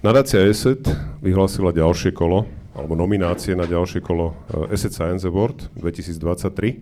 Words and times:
Nadácia 0.00 0.40
ESET 0.48 0.80
vyhlásila 1.20 1.76
ďalšie 1.76 2.16
kolo, 2.16 2.48
alebo 2.72 2.96
nominácie 2.96 3.52
na 3.52 3.68
ďalšie 3.68 4.00
kolo 4.00 4.32
ESET 4.72 4.96
Science 4.96 5.28
Award 5.28 5.68
2023. 5.76 6.80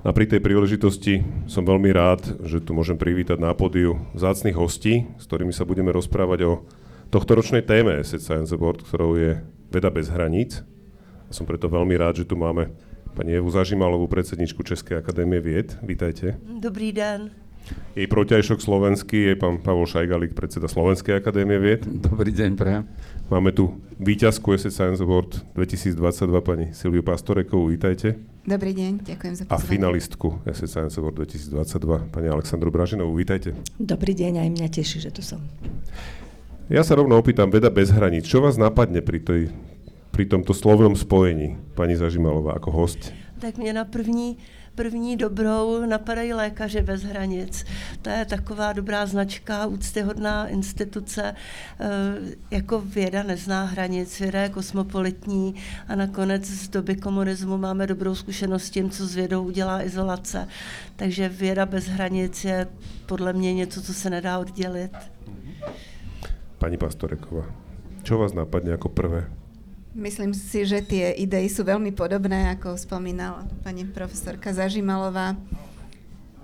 A 0.00 0.08
pri 0.08 0.24
tej 0.24 0.40
príležitosti 0.40 1.20
som 1.44 1.68
veľmi 1.68 1.92
rád, 1.92 2.24
že 2.48 2.64
tu 2.64 2.72
môžem 2.72 2.96
privítať 2.96 3.36
na 3.36 3.52
pódiu 3.52 4.00
vzácných 4.16 4.56
hostí, 4.56 5.04
s 5.20 5.28
ktorými 5.28 5.52
sa 5.52 5.68
budeme 5.68 5.92
rozprávať 5.92 6.48
o 6.48 6.64
tohtoročnej 7.12 7.60
téme 7.60 8.00
ESET 8.00 8.24
Science 8.24 8.56
Award, 8.56 8.88
ktorou 8.88 9.20
je 9.20 9.36
Veda 9.68 9.92
bez 9.92 10.08
hraníc. 10.08 10.64
A 11.28 11.36
som 11.36 11.44
preto 11.44 11.68
veľmi 11.68 11.92
rád, 12.00 12.24
že 12.24 12.28
tu 12.32 12.40
máme 12.40 12.72
pani 13.12 13.36
Evu 13.36 13.52
Zažimalovú, 13.52 14.08
predsedničku 14.08 14.64
Českej 14.64 14.96
akadémie 14.96 15.44
vied. 15.44 15.76
Vítajte. 15.84 16.40
Dobrý 16.40 16.88
den. 16.96 17.49
Jej 17.98 18.06
protiajšok 18.06 18.62
slovenský 18.62 19.30
je 19.30 19.34
pán 19.34 19.58
Pavol 19.58 19.82
Šajgalík, 19.82 20.32
predseda 20.32 20.70
Slovenskej 20.70 21.18
akadémie 21.18 21.58
vied. 21.58 21.82
Dobrý 21.84 22.30
deň, 22.30 22.50
pre. 22.54 22.86
Máme 23.26 23.50
tu 23.50 23.82
víťazku 23.98 24.54
SC 24.54 24.70
Science 24.70 25.02
Award 25.02 25.42
2022, 25.58 25.98
pani 26.40 26.70
Silviu 26.70 27.02
Pastorekovú, 27.02 27.70
vítajte. 27.70 28.14
Dobrý 28.46 28.74
deň, 28.74 29.04
ďakujem 29.04 29.34
za 29.34 29.44
pozvanie. 29.46 29.58
A 29.58 29.70
finalistku 29.70 30.38
SC 30.46 30.70
Science 30.70 30.96
Award 31.02 31.26
2022, 31.26 32.14
pani 32.14 32.26
Aleksandru 32.30 32.70
Bražinovú, 32.70 33.14
vítajte. 33.18 33.58
Dobrý 33.78 34.14
deň, 34.14 34.46
aj 34.46 34.48
mňa 34.54 34.68
teší, 34.70 35.02
že 35.02 35.10
tu 35.10 35.22
som. 35.26 35.42
Ja 36.70 36.86
sa 36.86 36.94
rovno 36.94 37.18
opýtam, 37.18 37.50
veda 37.50 37.74
bez 37.74 37.90
hraníc, 37.90 38.30
čo 38.30 38.38
vás 38.38 38.54
napadne 38.54 39.02
pri, 39.02 39.18
tej, 39.18 39.42
pri 40.14 40.30
tomto 40.30 40.54
slovnom 40.54 40.94
spojení, 40.94 41.58
pani 41.74 41.98
Zažimalová, 41.98 42.54
ako 42.54 42.70
host? 42.70 43.10
Tak 43.40 43.58
mě 43.58 43.72
na 43.72 43.84
první 43.84 44.36
první 44.74 45.16
dobrou 45.16 45.86
napadají 45.86 46.32
lékaře 46.32 46.82
bez 46.82 47.02
hranic. 47.02 47.64
To 48.02 48.10
je 48.10 48.24
taková 48.24 48.72
dobrá 48.72 49.06
značka, 49.06 49.66
úctyhodná 49.66 50.48
instituce. 50.48 51.34
Eh, 51.80 51.86
jako 52.50 52.80
věda 52.80 53.22
nezná 53.22 53.64
hranic, 53.64 54.20
věda 54.20 54.42
je 54.42 54.48
kosmopolitní 54.48 55.54
a 55.88 55.94
nakonec 55.94 56.46
z 56.46 56.68
doby 56.68 56.96
komunismu 56.96 57.58
máme 57.58 57.86
dobrou 57.86 58.14
zkušenost 58.14 58.64
s 58.64 58.70
tím, 58.70 58.90
co 58.90 59.06
s 59.06 59.14
vědou 59.14 59.44
udělá 59.44 59.82
izolace. 59.82 60.48
Takže 60.96 61.28
věda 61.28 61.66
bez 61.66 61.86
hranic 61.86 62.44
je 62.44 62.66
podle 63.06 63.32
mě 63.32 63.54
něco, 63.54 63.82
co 63.82 63.94
se 63.94 64.10
nedá 64.10 64.38
oddělit. 64.38 64.92
Pani 66.60 66.76
Pastoreková, 66.76 67.48
čo 68.04 68.20
vás 68.20 68.36
napadne 68.36 68.76
ako 68.76 68.92
prvé? 68.92 69.39
Myslím 69.90 70.30
si, 70.30 70.62
že 70.62 70.86
tie 70.86 71.10
idei 71.18 71.50
sú 71.50 71.66
veľmi 71.66 71.90
podobné, 71.90 72.54
ako 72.54 72.78
spomínala 72.78 73.42
pani 73.66 73.82
profesorka 73.82 74.54
Zažimalová. 74.54 75.34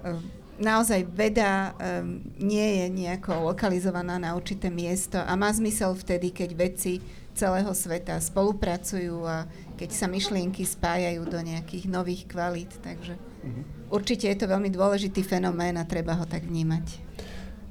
Ehm, 0.02 0.18
naozaj 0.58 1.06
veda 1.14 1.70
um, 1.78 2.26
nie 2.42 2.82
je 2.82 2.86
nejako 2.90 3.54
lokalizovaná 3.54 4.18
na 4.18 4.34
určité 4.34 4.66
miesto 4.66 5.22
a 5.22 5.30
má 5.38 5.46
zmysel 5.54 5.94
vtedy, 5.94 6.34
keď 6.34 6.50
vedci 6.58 6.98
celého 7.38 7.70
sveta 7.70 8.18
spolupracujú 8.18 9.22
a 9.22 9.46
keď 9.76 9.90
sa 9.94 10.10
myšlienky 10.10 10.64
spájajú 10.64 11.22
do 11.28 11.38
nejakých 11.38 11.84
nových 11.86 12.26
kvalít. 12.26 12.72
Takže 12.82 13.14
uh-huh. 13.14 13.62
určite 13.92 14.26
je 14.26 14.42
to 14.42 14.50
veľmi 14.50 14.72
dôležitý 14.72 15.22
fenomén 15.22 15.78
a 15.78 15.86
treba 15.86 16.18
ho 16.18 16.26
tak 16.26 16.48
vnímať. 16.48 17.05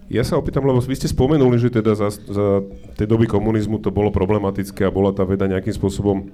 Ja 0.06 0.22
sa 0.22 0.38
opýtam, 0.38 0.70
lebo 0.70 0.78
vy 0.78 0.94
ste 0.94 1.10
spomenuli, 1.10 1.58
že 1.58 1.74
teda 1.74 1.98
za, 1.98 2.14
za 2.14 2.62
tej 2.94 3.10
doby 3.10 3.26
komunizmu 3.26 3.82
to 3.82 3.90
bolo 3.90 4.14
problematické 4.14 4.86
a 4.86 4.94
bola 4.94 5.10
tá 5.10 5.26
veda 5.26 5.50
nejakým 5.50 5.74
spôsobom 5.74 6.18
e, 6.22 6.26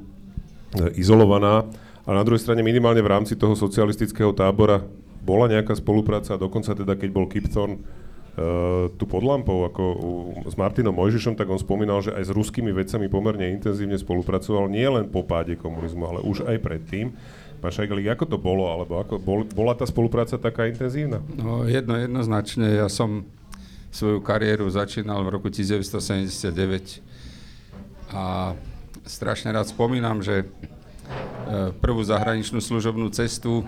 izolovaná. 1.00 1.64
A 2.04 2.10
na 2.12 2.24
druhej 2.28 2.44
strane 2.44 2.66
minimálne 2.66 3.00
v 3.00 3.12
rámci 3.16 3.40
toho 3.40 3.56
socialistického 3.56 4.36
tábora 4.36 4.84
bola 5.22 5.48
nejaká 5.48 5.78
spolupráca, 5.78 6.36
dokonca 6.36 6.74
teda 6.74 6.98
keď 6.98 7.10
bol 7.14 7.30
Kip 7.30 7.46
Thorne 7.54 7.78
uh, 7.78 8.90
tu 8.98 9.06
pod 9.06 9.22
lampou 9.22 9.70
ako 9.70 9.84
u, 10.02 10.12
s 10.50 10.58
Martinom 10.58 10.98
Mojžišom, 10.98 11.38
tak 11.38 11.46
on 11.46 11.62
spomínal, 11.62 12.02
že 12.02 12.10
aj 12.10 12.26
s 12.26 12.32
ruskými 12.34 12.74
vedcami 12.74 13.06
pomerne 13.06 13.54
intenzívne 13.54 14.02
spolupracoval, 14.02 14.66
nie 14.66 14.82
len 14.90 15.14
po 15.14 15.22
páde 15.22 15.54
komunizmu, 15.54 16.04
ale 16.10 16.20
už 16.26 16.50
aj 16.50 16.58
predtým. 16.58 17.14
Pán 17.62 17.70
Šajgalík, 17.70 18.18
ako 18.18 18.26
to 18.26 18.38
bolo, 18.42 18.66
alebo 18.74 18.98
ako, 18.98 19.22
bol, 19.22 19.46
bola 19.46 19.78
tá 19.78 19.86
spolupráca 19.86 20.42
taká 20.42 20.66
intenzívna? 20.66 21.22
No 21.38 21.70
jedno, 21.70 21.94
jednoznačne, 22.02 22.82
ja 22.82 22.90
som 22.90 23.30
svoju 23.92 24.24
kariéru 24.24 24.72
začínal 24.72 25.20
v 25.28 25.30
roku 25.36 25.52
1979 25.52 27.04
a 28.16 28.56
strašne 29.04 29.52
rád 29.52 29.68
spomínam, 29.68 30.24
že 30.24 30.44
e, 30.44 30.46
prvú 31.84 32.00
zahraničnú 32.04 32.64
služobnú 32.64 33.12
cestu 33.12 33.68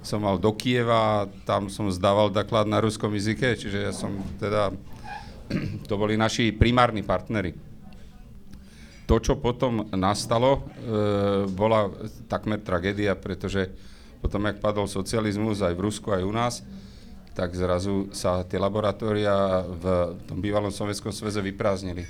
som 0.00 0.24
mal 0.24 0.40
do 0.40 0.54
Kieva, 0.56 1.28
tam 1.44 1.68
som 1.68 1.92
zdával 1.92 2.32
doklad 2.32 2.64
na 2.64 2.80
ruskom 2.80 3.12
jazyke, 3.12 3.60
čiže 3.60 3.78
ja 3.90 3.92
som 3.92 4.16
teda, 4.40 4.72
to 5.88 5.94
boli 6.00 6.16
naši 6.16 6.48
primárni 6.54 7.04
partnery. 7.04 7.52
To, 9.08 9.16
čo 9.20 9.40
potom 9.40 9.88
nastalo, 9.92 10.68
e, 10.80 11.44
bola 11.48 11.92
takmer 12.28 12.60
tragédia, 12.60 13.16
pretože 13.16 13.72
potom, 14.20 14.44
jak 14.48 14.60
padol 14.60 14.88
socializmus 14.88 15.64
aj 15.64 15.76
v 15.76 15.84
Rusku, 15.84 16.08
aj 16.12 16.24
u 16.24 16.32
nás, 16.32 16.54
tak 17.38 17.54
zrazu 17.54 18.10
sa 18.10 18.42
tie 18.42 18.58
laboratória 18.58 19.62
v 19.62 19.84
tom 20.26 20.42
bývalom 20.42 20.74
Sovietskom 20.74 21.14
sveze 21.14 21.38
vyprázdnili. 21.38 22.02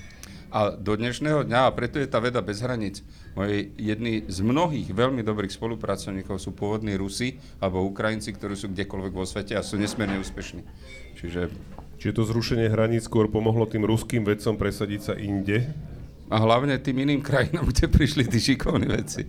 A 0.49 0.73
do 0.73 0.97
dnešného 0.97 1.45
dňa, 1.45 1.69
a 1.69 1.75
preto 1.77 2.01
je 2.01 2.09
tá 2.09 2.17
veda 2.25 2.41
bez 2.41 2.65
hraníc, 2.65 3.05
moji 3.37 3.69
jedni 3.77 4.25
z 4.25 4.41
mnohých 4.41 4.89
veľmi 4.89 5.21
dobrých 5.21 5.53
spolupracovníkov 5.53 6.41
sú 6.41 6.57
pôvodní 6.57 6.97
Rusi 6.97 7.37
alebo 7.61 7.85
Ukrajinci, 7.85 8.33
ktorí 8.33 8.57
sú 8.57 8.73
kdekoľvek 8.73 9.13
vo 9.13 9.29
svete 9.29 9.53
a 9.53 9.61
sú 9.61 9.77
nesmierne 9.77 10.17
úspešní. 10.17 10.65
Čiže... 11.21 11.53
Čiže 12.01 12.17
to 12.17 12.25
zrušenie 12.25 12.73
hraníc 12.73 13.05
skôr 13.05 13.29
pomohlo 13.29 13.69
tým 13.69 13.85
ruským 13.85 14.25
vedcom 14.25 14.57
presadiť 14.57 15.01
sa 15.13 15.15
inde, 15.21 15.69
a 16.29 16.37
hlavne 16.37 16.77
tým 16.77 17.09
iným 17.09 17.25
krajinám, 17.25 17.73
kde 17.73 17.89
prišli 17.89 18.29
tí 18.29 18.39
šikovní 18.39 18.89
veci. 18.89 19.25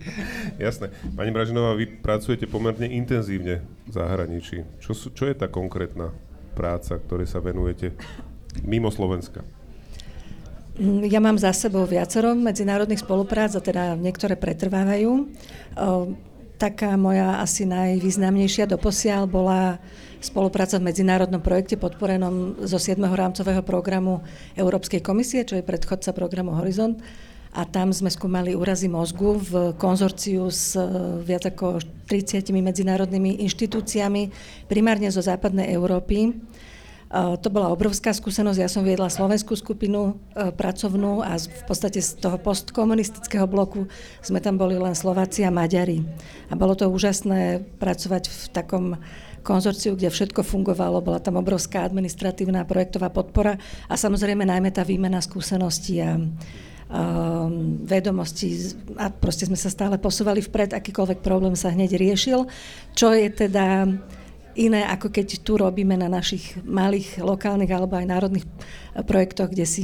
Jasné. 0.60 0.92
Pani 1.16 1.32
Bražinová, 1.32 1.72
vy 1.72 2.00
pracujete 2.00 2.44
pomerne 2.44 2.88
intenzívne 2.92 3.64
v 3.88 3.90
zahraničí. 3.90 4.64
Čo, 4.84 4.92
sú, 4.92 5.06
čo 5.16 5.24
je 5.24 5.34
tá 5.34 5.48
konkrétna 5.48 6.12
práca, 6.52 7.00
ktorej 7.00 7.26
sa 7.28 7.40
venujete 7.40 7.96
mimo 8.64 8.92
Slovenska? 8.92 9.40
Ja 11.08 11.20
mám 11.20 11.36
za 11.36 11.52
sebou 11.52 11.84
viacero 11.84 12.32
medzinárodných 12.32 13.04
spoluprác 13.04 13.52
a 13.52 13.60
teda 13.60 13.96
niektoré 14.00 14.32
pretrvávajú. 14.32 15.28
Taká 16.60 16.92
moja 17.00 17.40
asi 17.40 17.64
najvýznamnejšia 17.64 18.68
doposiaľ 18.68 19.24
bola 19.24 19.80
spolupráca 20.20 20.76
v 20.76 20.92
medzinárodnom 20.92 21.40
projekte 21.40 21.80
podporenom 21.80 22.60
zo 22.68 22.76
7. 22.76 23.00
rámcového 23.00 23.64
programu 23.64 24.20
Európskej 24.60 25.00
komisie, 25.00 25.48
čo 25.48 25.56
je 25.56 25.64
predchodca 25.64 26.12
programu 26.12 26.52
Horizont. 26.60 27.00
A 27.56 27.64
tam 27.64 27.96
sme 27.96 28.12
skúmali 28.12 28.52
úrazy 28.52 28.92
mozgu 28.92 29.40
v 29.40 29.72
konzorciu 29.80 30.52
s 30.52 30.76
e, 30.76 30.84
viac 31.24 31.48
ako 31.48 31.80
30 32.06 32.52
medzinárodnými 32.52 33.40
inštitúciami, 33.40 34.28
primárne 34.68 35.08
zo 35.08 35.24
západnej 35.24 35.72
Európy. 35.72 36.36
E, 37.10 37.36
to 37.42 37.50
bola 37.50 37.74
obrovská 37.74 38.14
skúsenosť. 38.14 38.58
Ja 38.62 38.70
som 38.70 38.86
viedla 38.86 39.10
slovenskú 39.10 39.58
skupinu 39.58 40.22
e, 40.30 40.54
pracovnú 40.54 41.26
a 41.26 41.34
v 41.36 41.62
podstate 41.66 41.98
z 41.98 42.22
toho 42.22 42.38
postkomunistického 42.38 43.50
bloku 43.50 43.90
sme 44.22 44.38
tam 44.38 44.54
boli 44.54 44.78
len 44.78 44.94
Slováci 44.94 45.42
a 45.42 45.50
Maďari. 45.50 46.06
A 46.48 46.54
bolo 46.54 46.78
to 46.78 46.86
úžasné 46.86 47.66
pracovať 47.82 48.30
v 48.30 48.42
takom 48.54 48.84
konzorciu, 49.42 49.96
kde 49.96 50.12
všetko 50.12 50.44
fungovalo, 50.44 51.00
bola 51.00 51.18
tam 51.18 51.40
obrovská 51.40 51.82
administratívna 51.88 52.68
projektová 52.68 53.08
podpora 53.08 53.56
a 53.88 53.94
samozrejme 53.96 54.44
najmä 54.44 54.68
tá 54.68 54.84
výmena 54.84 55.16
skúseností 55.24 56.04
a 56.04 56.20
um, 56.20 57.80
vedomostí 57.80 58.76
a 59.00 59.08
proste 59.08 59.48
sme 59.48 59.56
sa 59.56 59.72
stále 59.72 59.96
posúvali 59.96 60.44
vpred, 60.44 60.76
akýkoľvek 60.76 61.24
problém 61.24 61.56
sa 61.56 61.72
hneď 61.72 61.96
riešil, 61.96 62.44
čo 62.92 63.16
je 63.16 63.32
teda 63.32 63.88
iné, 64.58 64.86
ako 64.86 65.12
keď 65.12 65.42
tu 65.42 65.58
robíme 65.58 65.94
na 65.94 66.10
našich 66.10 66.58
malých 66.62 67.22
lokálnych 67.22 67.70
alebo 67.70 67.98
aj 67.98 68.06
národných 68.06 68.46
projektoch, 69.06 69.50
kde 69.50 69.66
si 69.66 69.82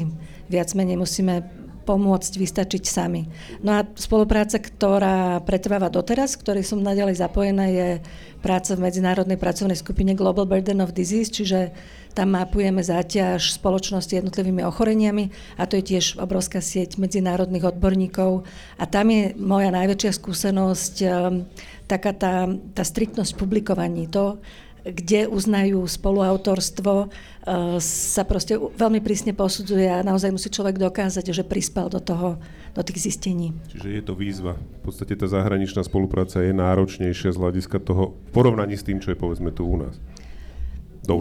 viac 0.50 0.72
menej 0.74 0.98
musíme 0.98 1.46
pomôcť 1.86 2.32
vystačiť 2.34 2.82
sami. 2.82 3.30
No 3.62 3.78
a 3.78 3.86
spolupráca, 3.94 4.58
ktorá 4.58 5.38
pretrváva 5.46 5.86
doteraz, 5.86 6.34
ktorej 6.34 6.66
som 6.66 6.82
naďalej 6.82 7.22
zapojená, 7.22 7.70
je 7.70 7.88
práca 8.42 8.74
v 8.74 8.90
medzinárodnej 8.90 9.38
pracovnej 9.38 9.78
skupine 9.78 10.18
Global 10.18 10.50
Burden 10.50 10.82
of 10.82 10.90
Disease, 10.90 11.30
čiže 11.30 11.70
tam 12.16 12.32
mapujeme 12.32 12.80
záťaž 12.80 13.60
spoločnosti 13.60 14.16
jednotlivými 14.16 14.64
ochoreniami 14.64 15.28
a 15.60 15.68
to 15.68 15.76
je 15.76 15.92
tiež 15.92 16.16
obrovská 16.16 16.64
sieť 16.64 16.96
medzinárodných 16.96 17.76
odborníkov. 17.76 18.48
A 18.80 18.88
tam 18.88 19.12
je 19.12 19.36
moja 19.36 19.68
najväčšia 19.68 20.16
skúsenosť 20.16 20.94
um, 21.04 21.44
taká 21.84 22.16
tá, 22.16 22.48
tá 22.72 22.82
striktnosť 22.88 23.36
publikovaní. 23.36 24.08
To, 24.08 24.40
kde 24.86 25.26
uznajú 25.26 25.82
spoluautorstvo, 25.82 26.92
eh, 27.04 27.10
sa 27.82 28.22
proste 28.22 28.54
veľmi 28.54 29.02
prísne 29.02 29.34
posudzuje 29.34 29.90
a 29.90 30.06
naozaj 30.06 30.30
musí 30.30 30.48
človek 30.48 30.78
dokázať, 30.78 31.34
že 31.34 31.42
prispel 31.42 31.90
do 31.90 31.98
toho, 31.98 32.38
do 32.72 32.82
tých 32.86 33.10
zistení. 33.10 33.50
Čiže 33.66 33.88
je 33.90 34.02
to 34.06 34.14
výzva. 34.14 34.54
V 34.54 34.80
podstate 34.88 35.18
tá 35.18 35.26
zahraničná 35.26 35.82
spolupráca 35.82 36.38
je 36.38 36.54
náročnejšia 36.54 37.34
z 37.34 37.40
hľadiska 37.40 37.82
toho 37.82 38.14
v 38.14 38.30
porovnaní 38.30 38.78
s 38.78 38.86
tým, 38.86 39.02
čo 39.02 39.10
je 39.10 39.18
povedzme 39.18 39.50
tu 39.50 39.66
u 39.66 39.76
nás. 39.76 39.98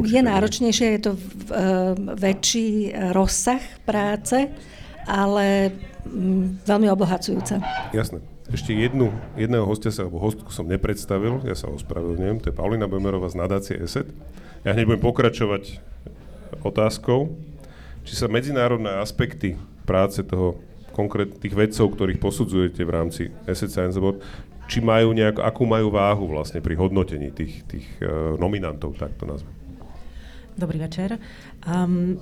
Je 0.09 0.21
náročnejšie, 0.21 0.87
je 0.97 1.01
to 1.05 1.11
v, 1.13 1.25
uh, 1.53 1.93
väčší 2.17 2.91
rozsah 3.13 3.61
práce, 3.85 4.49
ale 5.05 5.71
mm, 6.09 6.65
veľmi 6.65 6.87
obohacujúca. 6.89 7.61
Jasné. 7.93 8.19
Ešte 8.45 8.77
jednu, 8.77 9.09
jedného 9.33 9.65
hostia 9.65 9.89
sa, 9.89 10.05
alebo 10.05 10.21
hostku 10.21 10.53
som 10.53 10.69
nepredstavil, 10.69 11.41
ja 11.49 11.57
sa 11.57 11.65
ospravedlňujem, 11.73 12.45
to 12.45 12.53
je 12.53 12.57
Paulina 12.57 12.85
Bemerová 12.85 13.25
z 13.25 13.41
nadácie 13.41 13.73
ESET. 13.81 14.05
Ja 14.61 14.77
hneď 14.77 14.85
budem 14.85 15.01
pokračovať 15.01 15.81
otázkou, 16.61 17.33
či 18.05 18.13
sa 18.13 18.29
medzinárodné 18.29 19.01
aspekty 19.01 19.57
práce 19.89 20.21
toho 20.21 20.61
konkrétnych 20.93 21.57
vedcov, 21.57 21.97
ktorých 21.97 22.21
posudzujete 22.21 22.85
v 22.85 22.93
rámci 22.93 23.21
ESET 23.49 23.73
Science 23.73 23.97
Award, 23.97 24.21
či 24.69 24.77
majú 24.77 25.13
nejak, 25.17 25.41
akú 25.41 25.65
majú 25.65 25.89
váhu 25.89 26.29
vlastne 26.29 26.61
pri 26.61 26.77
hodnotení 26.77 27.33
tých, 27.33 27.65
tých 27.65 27.85
uh, 28.05 28.37
nominantov, 28.37 28.93
tak 28.97 29.17
to 29.17 29.25
nazvem. 29.25 29.54
Dobrý 30.55 30.79
večer. 30.79 31.19
Um, 31.67 32.15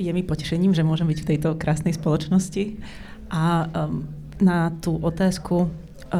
je 0.00 0.08
mi 0.08 0.24
potešením, 0.24 0.72
že 0.72 0.80
môžem 0.80 1.04
byť 1.04 1.18
v 1.20 1.28
tejto 1.36 1.52
krásnej 1.60 1.92
spoločnosti 1.92 2.80
a 3.28 3.68
um, 3.68 4.08
na 4.40 4.72
tú 4.80 4.96
otázku, 4.96 5.68
e, 5.68 5.68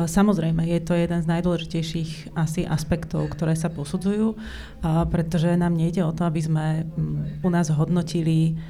samozrejme, 0.05 0.61
je 0.69 0.81
to 0.85 0.93
jeden 0.93 1.25
z 1.25 1.26
najdôležitejších 1.29 2.37
asi 2.37 2.69
aspektov, 2.69 3.32
ktoré 3.32 3.56
sa 3.56 3.73
posudzujú, 3.73 4.37
pretože 5.08 5.56
nám 5.56 5.73
nejde 5.73 6.05
o 6.05 6.12
to, 6.12 6.29
aby 6.29 6.41
sme 6.44 6.85
u 7.41 7.49
nás 7.49 7.73
hodnotili 7.73 8.61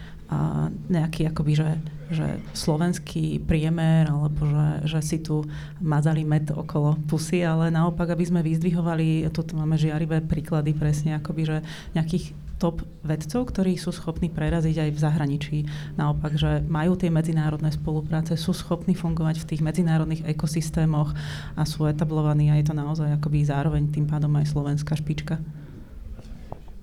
nejaký 0.86 1.26
akoby, 1.26 1.52
že, 1.58 1.70
že 2.10 2.26
slovenský 2.54 3.42
priemer, 3.42 4.06
alebo 4.06 4.46
že, 4.46 4.68
že 4.86 5.00
si 5.02 5.18
tu 5.18 5.42
mazali 5.82 6.22
med 6.22 6.54
okolo 6.54 6.94
pusy, 7.10 7.42
ale 7.42 7.74
naopak, 7.74 8.14
aby 8.14 8.24
sme 8.26 8.40
vyzdvihovali, 8.46 9.26
tu 9.34 9.42
máme 9.58 9.74
žiarivé 9.74 10.22
príklady 10.22 10.70
presne, 10.70 11.18
akoby, 11.18 11.42
že 11.46 11.56
nejakých 11.98 12.30
top 12.60 12.84
vedcov, 13.00 13.48
ktorí 13.50 13.80
sú 13.80 13.88
schopní 13.88 14.28
preraziť 14.28 14.76
aj 14.84 14.90
v 14.92 15.02
zahraničí. 15.02 15.58
Naopak, 15.96 16.36
že 16.36 16.60
majú 16.68 16.92
tie 16.92 17.08
medzinárodné 17.08 17.72
spolupráce, 17.72 18.36
sú 18.36 18.52
schopní 18.52 18.92
fungovať 18.92 19.40
v 19.40 19.48
tých 19.48 19.64
medzinárodných 19.64 20.28
ekosystémoch 20.28 21.16
a 21.56 21.64
sú 21.64 21.88
etablovaní 21.88 22.52
a 22.52 22.60
je 22.60 22.68
to 22.68 22.76
naozaj 22.76 23.16
akoby 23.16 23.48
zároveň 23.48 23.88
tým 23.88 24.04
pádom 24.04 24.36
aj 24.36 24.52
slovenská 24.52 24.92
špička. 24.92 25.40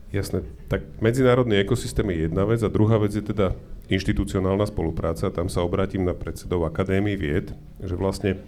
Jasné. 0.07 0.47
Tak 0.71 1.03
medzinárodný 1.03 1.59
ekosystém 1.59 2.07
je 2.15 2.31
jedna 2.31 2.47
vec 2.47 2.63
a 2.63 2.71
druhá 2.71 2.95
vec 2.95 3.11
je 3.11 3.23
teda 3.23 3.51
inštitucionálna 3.91 4.63
spolupráca. 4.67 5.27
Tam 5.31 5.51
sa 5.51 5.63
obrátim 5.63 6.03
na 6.07 6.15
predsedov 6.15 6.63
Akadémii 6.63 7.19
vied, 7.19 7.51
že 7.83 7.95
vlastne 7.99 8.39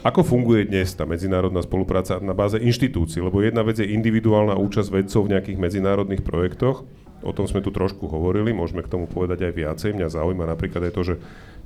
ako 0.00 0.24
funguje 0.24 0.64
dnes 0.64 0.96
tá 0.96 1.04
medzinárodná 1.04 1.60
spolupráca 1.60 2.16
na 2.24 2.32
báze 2.32 2.56
inštitúcií? 2.56 3.20
Lebo 3.20 3.44
jedna 3.44 3.60
vec 3.60 3.76
je 3.82 3.90
individuálna 3.90 4.56
účasť 4.56 4.88
vedcov 4.88 5.28
v 5.28 5.32
nejakých 5.36 5.58
medzinárodných 5.60 6.24
projektoch, 6.24 6.88
o 7.20 7.32
tom 7.36 7.44
sme 7.44 7.60
tu 7.60 7.68
trošku 7.68 8.08
hovorili, 8.08 8.56
môžeme 8.56 8.80
k 8.80 8.88
tomu 8.88 9.04
povedať 9.04 9.44
aj 9.44 9.52
viacej. 9.52 9.90
Mňa 9.92 10.08
zaujíma 10.08 10.48
napríklad 10.48 10.88
aj 10.88 10.92
to, 10.96 11.02
že 11.04 11.14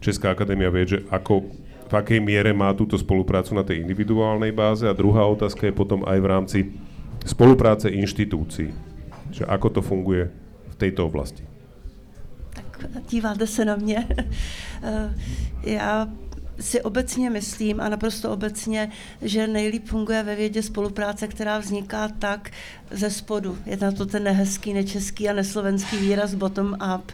Česká 0.02 0.35
akadémia 0.35 0.67
vie, 0.75 0.82
že 0.82 1.06
ako, 1.14 1.46
v 1.87 1.93
akej 1.94 2.19
miere 2.19 2.50
má 2.50 2.75
túto 2.75 2.99
spoluprácu 2.99 3.55
na 3.55 3.62
tej 3.62 3.87
individuálnej 3.87 4.50
báze 4.50 4.82
a 4.82 4.96
druhá 4.96 5.23
otázka 5.31 5.70
je 5.70 5.75
potom 5.75 6.02
aj 6.02 6.19
v 6.19 6.26
rámci 6.26 6.58
spolupráce 7.23 7.87
inštitúcií. 7.87 8.94
Že 9.34 9.50
ako 9.50 9.69
to 9.70 9.81
funguje 9.82 10.31
v 10.70 10.75
tejto 10.78 11.06
oblasti. 11.06 11.42
Tak 12.54 12.86
díváte 13.10 13.46
se 13.46 13.64
na 13.64 13.76
mě. 13.76 14.06
Já 15.62 16.08
si 16.60 16.82
obecně 16.82 17.31
myslím 17.31 17.81
a 17.81 17.88
naprosto 17.88 18.32
obecně, 18.32 18.90
že 19.22 19.46
nejlíp 19.46 19.86
funguje 19.86 20.22
ve 20.22 20.36
vědě 20.36 20.62
spolupráce, 20.62 21.28
která 21.28 21.58
vzniká 21.58 22.08
tak 22.08 22.50
ze 22.90 23.10
spodu. 23.10 23.58
Je 23.66 23.76
na 23.76 23.92
to 23.92 24.06
ten 24.06 24.25
nehezký, 24.25 24.72
nečeský 24.72 25.28
a 25.28 25.32
neslovenský 25.32 25.96
výraz 25.96 26.34
bottom 26.34 26.76
up. 26.96 27.12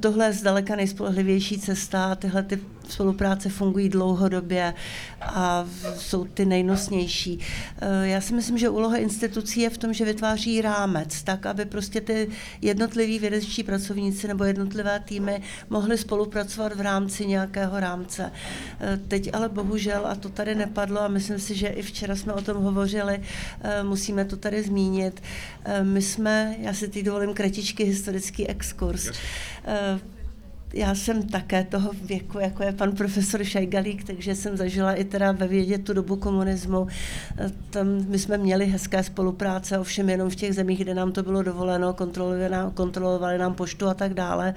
Tohle 0.00 0.26
je 0.26 0.32
zdaleka 0.32 0.76
nejspolehlivější 0.76 1.58
cesta, 1.58 2.14
tyhle 2.14 2.42
ty 2.42 2.60
spolupráce 2.88 3.48
fungují 3.48 3.88
dlouhodobě 3.88 4.74
a 5.20 5.66
jsou 5.96 6.24
ty 6.24 6.44
nejnosnější. 6.44 7.38
Eh, 7.80 8.08
já 8.08 8.20
si 8.20 8.34
myslím, 8.34 8.58
že 8.58 8.68
úloha 8.68 8.96
institucí 8.96 9.60
je 9.60 9.70
v 9.70 9.78
tom, 9.78 9.94
že 9.94 10.04
vytváří 10.04 10.62
rámec, 10.62 11.22
tak 11.22 11.46
aby 11.46 11.64
prostě 11.64 12.00
ty 12.00 12.28
jednotliví 12.62 13.18
vědeční 13.18 13.64
pracovníci 13.64 14.28
nebo 14.28 14.44
jednotlivé 14.44 15.00
týmy 15.00 15.42
mohly 15.70 15.98
spolupracovat 15.98 16.72
v 16.76 16.80
rámci 16.80 17.26
nějakého 17.26 17.80
rámce. 17.80 18.32
Eh, 18.80 19.00
teď 19.08 19.30
ale 19.32 19.48
bohužel, 19.48 20.06
a 20.06 20.14
to 20.14 20.28
tady 20.28 20.54
nepadlo, 20.54 21.00
a 21.00 21.08
myslím 21.08 21.38
si, 21.38 21.54
že 21.54 21.68
i 21.68 21.82
včera 21.82 22.16
jsme 22.16 22.32
o 22.32 22.42
tom 22.42 22.56
hovořili, 22.56 23.20
eh, 23.60 23.82
musíme 23.82 24.24
to 24.24 24.36
tady 24.36 24.62
zmínit, 24.62 25.22
my 25.82 26.02
jsme, 26.02 26.56
já 26.58 26.74
si 26.74 26.88
teď 26.88 27.04
dovolím 27.04 27.34
kratičky 27.34 27.84
historický 27.84 28.48
exkurs, 28.48 29.10
já 30.74 30.94
jsem 30.94 31.22
také 31.22 31.64
toho 31.64 31.90
věku, 32.02 32.38
jako 32.38 32.62
je 32.62 32.72
pan 32.72 32.92
profesor 32.92 33.44
Šajgalík, 33.44 34.04
takže 34.04 34.34
jsem 34.34 34.56
zažila 34.56 34.92
i 34.92 35.04
teda 35.04 35.32
ve 35.32 35.48
vědě 35.48 35.78
tu 35.78 35.92
dobu 35.92 36.16
komunismu. 36.16 36.86
Tam 37.70 37.86
my 38.08 38.18
jsme 38.18 38.38
měli 38.38 38.66
hezké 38.66 39.02
spolupráce, 39.02 39.78
ovšem 39.78 40.08
jenom 40.08 40.30
v 40.30 40.34
těch 40.34 40.54
zemích, 40.54 40.78
kde 40.78 40.94
nám 40.94 41.12
to 41.12 41.22
bylo 41.22 41.42
dovoleno, 41.42 41.92
kontrolovali 42.74 43.38
nám, 43.38 43.54
poštu 43.54 43.88
a 43.88 43.94
tak 43.94 44.14
dále. 44.14 44.54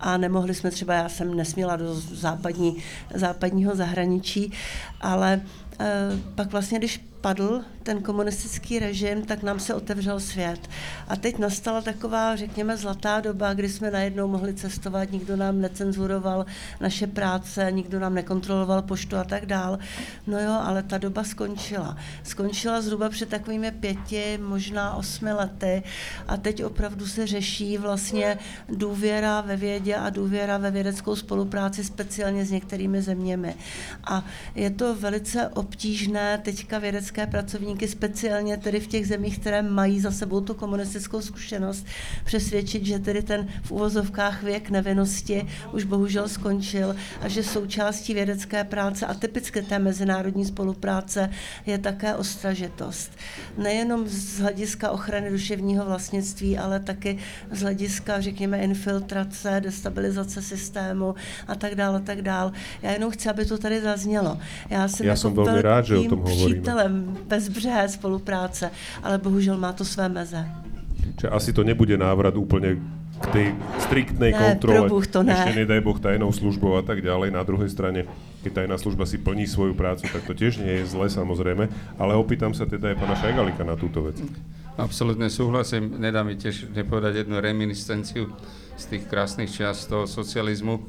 A 0.00 0.16
nemohli 0.16 0.54
jsme 0.54 0.70
třeba, 0.70 0.94
já 0.94 1.08
jsem 1.08 1.34
nesměla 1.34 1.76
do 1.76 1.94
západní, 1.94 2.76
západního 3.14 3.76
zahraničí, 3.76 4.52
ale 5.00 5.40
eh, 5.80 6.10
pak 6.34 6.52
vlastně, 6.52 6.78
když 6.78 7.00
padl 7.26 7.62
ten 7.82 8.02
komunistický 8.02 8.78
režim, 8.78 9.22
tak 9.22 9.42
nám 9.42 9.60
se 9.60 9.74
otevřel 9.74 10.20
svět. 10.20 10.70
A 11.08 11.16
teď 11.16 11.38
nastala 11.38 11.80
taková, 11.80 12.36
řekněme, 12.36 12.76
zlatá 12.76 13.20
doba, 13.20 13.54
kdy 13.54 13.68
jsme 13.68 13.90
najednou 13.90 14.28
mohli 14.28 14.54
cestovat, 14.54 15.12
nikdo 15.12 15.36
nám 15.36 15.60
necenzuroval 15.60 16.46
naše 16.80 17.06
práce, 17.06 17.72
nikdo 17.72 18.00
nám 18.00 18.14
nekontroloval 18.14 18.82
poštu 18.82 19.16
a 19.16 19.24
tak 19.24 19.46
dál. 19.46 19.78
No 20.26 20.40
jo, 20.40 20.52
ale 20.62 20.82
ta 20.82 20.98
doba 20.98 21.24
skončila. 21.24 21.96
Skončila 22.22 22.80
zhruba 22.80 23.08
před 23.08 23.28
takovými 23.28 23.70
pěti, 23.70 24.38
možná 24.42 24.94
osmi 24.94 25.32
lety 25.32 25.82
a 26.28 26.36
teď 26.36 26.64
opravdu 26.64 27.06
se 27.06 27.26
řeší 27.26 27.78
vlastně 27.78 28.38
důvěra 28.68 29.40
ve 29.40 29.56
vědě 29.56 29.96
a 29.96 30.10
důvěra 30.10 30.58
ve 30.58 30.70
vědeckou 30.70 31.16
spolupráci, 31.16 31.84
speciálně 31.84 32.44
s 32.44 32.50
některými 32.50 33.02
zeměmi. 33.02 33.54
A 34.04 34.24
je 34.54 34.70
to 34.70 34.94
velice 34.94 35.48
obtížné 35.48 36.38
teďka 36.38 36.78
vědecké 36.78 37.15
pracovníky 37.24 37.56
pracovníky, 37.56 37.88
speciálně 37.88 38.56
tedy 38.56 38.80
v 38.80 38.86
těch 38.86 39.06
zemích, 39.06 39.38
které 39.38 39.62
mají 39.62 40.00
za 40.00 40.10
sebou 40.10 40.40
tu 40.40 40.54
komunistickou 40.54 41.20
zkušenost, 41.20 41.86
přesvědčit, 42.24 42.86
že 42.86 42.98
tedy 42.98 43.22
ten 43.22 43.48
v 43.62 43.70
uvozovkách 43.70 44.42
věk 44.42 44.70
nevinnosti 44.70 45.46
už 45.72 45.84
bohužel 45.84 46.28
skončil 46.28 46.96
a 47.20 47.28
že 47.28 47.42
součástí 47.42 48.14
vědecké 48.14 48.64
práce 48.64 49.06
a 49.06 49.14
typické 49.14 49.62
té 49.62 49.78
mezinárodní 49.78 50.44
spolupráce 50.44 51.30
je 51.66 51.78
také 51.78 52.14
ostražitost. 52.14 53.10
Nejenom 53.58 54.08
z 54.08 54.40
hlediska 54.40 54.90
ochrany 54.90 55.30
duševního 55.30 55.84
vlastnictví, 55.84 56.58
ale 56.58 56.80
taky 56.80 57.18
z 57.50 57.60
hlediska, 57.62 58.20
řekněme, 58.20 58.58
infiltrace, 58.58 59.60
destabilizace 59.64 60.42
systému 60.42 61.14
a 61.48 61.54
tak 61.54 61.74
dále, 61.74 62.00
tak 62.00 62.22
dále. 62.22 62.52
Já 62.82 62.92
jenom 62.92 63.10
chci, 63.10 63.28
aby 63.28 63.44
to 63.44 63.58
tady 63.58 63.80
zaznělo. 63.80 64.38
Já 64.70 64.88
jsem, 64.88 65.06
Já 65.06 65.16
jsem 65.16 65.34
velmi 65.34 65.62
rád, 65.62 65.84
že 65.84 65.96
o 65.96 66.04
tom 66.04 66.18
hovoríme. 66.18 66.60
přítelem 66.60 67.05
bezbřehé 67.26 67.88
spolupráce, 67.88 68.70
ale 69.02 69.18
bohužel 69.18 69.58
má 69.58 69.72
to 69.72 69.84
své 69.84 70.08
meze. 70.08 70.46
Čiže 71.16 71.28
asi 71.30 71.50
to 71.52 71.64
nebude 71.64 71.96
návrat 71.96 72.36
úplne 72.36 72.76
k 73.16 73.26
tej 73.32 73.46
striktnej 73.88 74.32
ne, 74.34 74.36
kontrole. 74.36 74.84
Probuch, 74.84 75.06
to 75.08 75.24
ne. 75.24 75.32
Ešte 75.32 75.64
nedaj 75.64 75.80
Boh 75.80 75.96
tajnou 75.96 76.28
službou 76.28 76.76
a 76.76 76.84
tak 76.84 77.00
ďalej. 77.00 77.32
Na 77.32 77.40
druhej 77.40 77.72
strane, 77.72 78.04
keď 78.44 78.64
tajná 78.64 78.76
služba 78.76 79.08
si 79.08 79.16
plní 79.16 79.48
svoju 79.48 79.72
prácu, 79.72 80.04
tak 80.04 80.28
to 80.28 80.36
tiež 80.36 80.60
nie 80.60 80.82
je 80.82 80.84
zle 80.84 81.08
samozrejme. 81.08 81.72
Ale 81.96 82.12
opýtam 82.12 82.52
sa 82.52 82.68
teda 82.68 82.92
aj 82.92 82.96
pána 83.00 83.16
Šajgalika 83.16 83.64
na 83.64 83.80
túto 83.80 84.04
vec. 84.04 84.20
Absolutne 84.76 85.32
súhlasím. 85.32 85.96
Nedá 85.96 86.20
mi 86.20 86.36
tiež 86.36 86.68
nepovedať 86.76 87.24
jednu 87.24 87.40
reminiscenciu 87.40 88.28
z 88.76 88.84
tých 88.84 89.08
krásnych 89.08 89.48
čias 89.48 89.88
toho 89.88 90.04
socializmu 90.04 90.84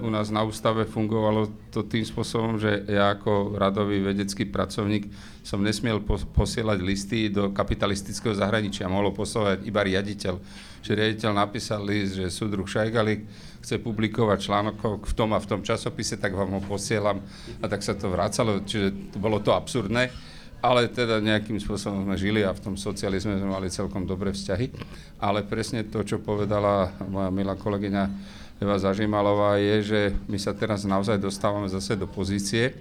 u 0.00 0.08
nás 0.08 0.32
na 0.32 0.40
ústave 0.48 0.88
fungovalo 0.88 1.52
to 1.68 1.84
tým 1.84 2.00
spôsobom, 2.00 2.56
že 2.56 2.88
ja 2.88 3.12
ako 3.12 3.60
radový 3.60 4.00
vedecký 4.00 4.48
pracovník 4.48 5.12
som 5.44 5.60
nesmiel 5.60 6.00
posielať 6.32 6.78
listy 6.80 7.28
do 7.28 7.52
kapitalistického 7.52 8.32
zahraničia. 8.32 8.88
Mohol 8.88 9.12
posielať 9.12 9.68
iba 9.68 9.84
riaditeľ. 9.84 10.40
Že 10.80 10.92
riaditeľ 10.96 11.30
napísal 11.36 11.84
list, 11.84 12.16
že 12.16 12.32
súdruh 12.32 12.64
Šajgalik 12.64 13.28
chce 13.60 13.76
publikovať 13.76 14.38
článok 14.48 15.04
v 15.04 15.12
tom 15.12 15.36
a 15.36 15.38
v 15.40 15.48
tom 15.52 15.60
časopise, 15.60 16.16
tak 16.16 16.32
vám 16.32 16.48
ho 16.56 16.60
posielam. 16.64 17.20
A 17.60 17.68
tak 17.68 17.84
sa 17.84 17.92
to 17.92 18.08
vracalo, 18.08 18.64
čiže 18.64 18.88
bolo 19.20 19.44
to 19.44 19.52
absurdné. 19.52 20.08
Ale 20.64 20.88
teda 20.90 21.20
nejakým 21.20 21.60
spôsobom 21.60 22.08
sme 22.08 22.16
žili 22.16 22.40
a 22.42 22.56
v 22.56 22.72
tom 22.72 22.74
socializme 22.74 23.36
sme 23.36 23.52
mali 23.52 23.68
celkom 23.68 24.08
dobré 24.08 24.32
vzťahy. 24.32 24.72
Ale 25.20 25.44
presne 25.44 25.84
to, 25.84 26.00
čo 26.02 26.24
povedala 26.24 26.88
moja 27.04 27.28
milá 27.28 27.52
kolegyňa 27.52 28.04
Eva 28.58 28.74
Zažimalová, 28.74 29.62
je, 29.62 29.76
že 29.86 30.00
my 30.26 30.38
sa 30.38 30.50
teraz 30.50 30.82
naozaj 30.82 31.22
dostávame 31.22 31.70
zase 31.70 31.94
do 31.94 32.10
pozície, 32.10 32.74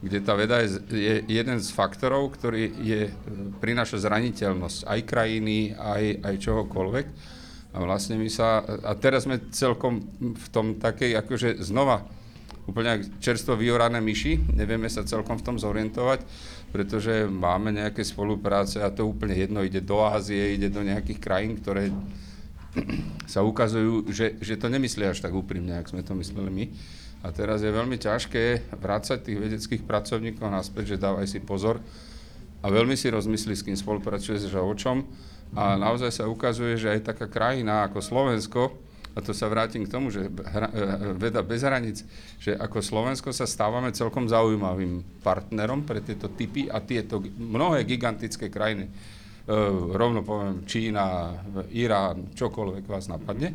kde 0.00 0.18
tá 0.24 0.32
veda 0.32 0.64
je, 0.64 0.80
je 0.88 1.14
jeden 1.28 1.60
z 1.60 1.68
faktorov, 1.76 2.32
ktorý 2.32 2.72
je, 2.80 3.12
prináša 3.60 4.00
zraniteľnosť 4.00 4.88
aj 4.88 5.00
krajiny, 5.04 5.76
aj, 5.76 6.24
aj 6.24 6.34
čohokoľvek. 6.40 7.06
A 7.70 7.76
vlastne 7.84 8.16
my 8.16 8.26
sa, 8.32 8.64
a 8.64 8.96
teraz 8.96 9.28
sme 9.28 9.44
celkom 9.52 10.02
v 10.18 10.46
tom 10.48 10.80
takej, 10.80 11.14
akože 11.20 11.60
znova, 11.60 12.02
úplne 12.64 13.04
čerstvo 13.20 13.60
vyorané 13.60 14.00
myši, 14.00 14.56
nevieme 14.56 14.88
sa 14.88 15.04
celkom 15.04 15.36
v 15.36 15.44
tom 15.44 15.56
zorientovať, 15.60 16.24
pretože 16.72 17.28
máme 17.28 17.74
nejaké 17.74 18.06
spolupráce 18.06 18.80
a 18.80 18.88
to 18.94 19.04
úplne 19.04 19.36
jedno, 19.36 19.60
ide 19.60 19.84
do 19.84 20.00
Ázie, 20.00 20.56
ide 20.56 20.72
do 20.72 20.80
nejakých 20.80 21.18
krajín, 21.18 21.58
ktoré 21.60 21.92
sa 23.26 23.42
ukazujú, 23.42 24.10
že, 24.10 24.38
že 24.38 24.54
to 24.54 24.70
nemyslia 24.70 25.10
až 25.10 25.22
tak 25.22 25.34
úprimne, 25.34 25.78
ako 25.78 25.98
sme 25.98 26.02
to 26.06 26.14
mysleli 26.18 26.50
my. 26.50 26.64
A 27.20 27.34
teraz 27.34 27.60
je 27.60 27.68
veľmi 27.68 28.00
ťažké 28.00 28.72
vrácať 28.80 29.18
tých 29.20 29.38
vedeckých 29.38 29.82
pracovníkov 29.84 30.48
naspäť, 30.48 30.96
že 30.96 31.02
dávaj 31.02 31.26
si 31.28 31.38
pozor 31.42 31.82
a 32.60 32.66
veľmi 32.68 32.96
si 32.96 33.12
rozmyslí, 33.12 33.52
s 33.56 33.64
kým 33.66 33.76
spolupracuje, 33.76 34.40
že 34.40 34.56
o 34.56 34.72
čom 34.72 35.04
a 35.52 35.74
naozaj 35.74 36.22
sa 36.22 36.30
ukazuje, 36.30 36.78
že 36.78 36.94
aj 36.94 37.12
taká 37.12 37.26
krajina 37.26 37.84
ako 37.90 37.98
Slovensko, 37.98 38.62
a 39.10 39.18
to 39.18 39.34
sa 39.34 39.50
vrátim 39.50 39.82
k 39.82 39.90
tomu, 39.90 40.14
že 40.14 40.30
hra, 40.30 40.70
e, 40.70 40.86
veda 41.18 41.42
bez 41.42 41.66
hraníc, 41.66 42.06
že 42.38 42.54
ako 42.54 42.78
Slovensko 42.78 43.34
sa 43.34 43.42
stávame 43.42 43.90
celkom 43.90 44.30
zaujímavým 44.30 45.02
partnerom 45.26 45.82
pre 45.82 45.98
tieto 45.98 46.30
typy 46.30 46.70
a 46.70 46.78
tieto 46.78 47.18
mnohé 47.34 47.82
gigantické 47.82 48.46
krajiny. 48.46 48.86
E, 49.50 49.54
rovno 49.98 50.22
poviem 50.22 50.62
Čína, 50.62 51.34
Irán, 51.74 52.30
čokoľvek 52.38 52.86
vás 52.86 53.10
napadne. 53.10 53.50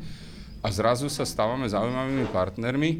A 0.59 0.67
zrazu 0.67 1.07
sa 1.07 1.23
stávame 1.23 1.71
zaujímavými 1.71 2.27
partnermi 2.35 2.91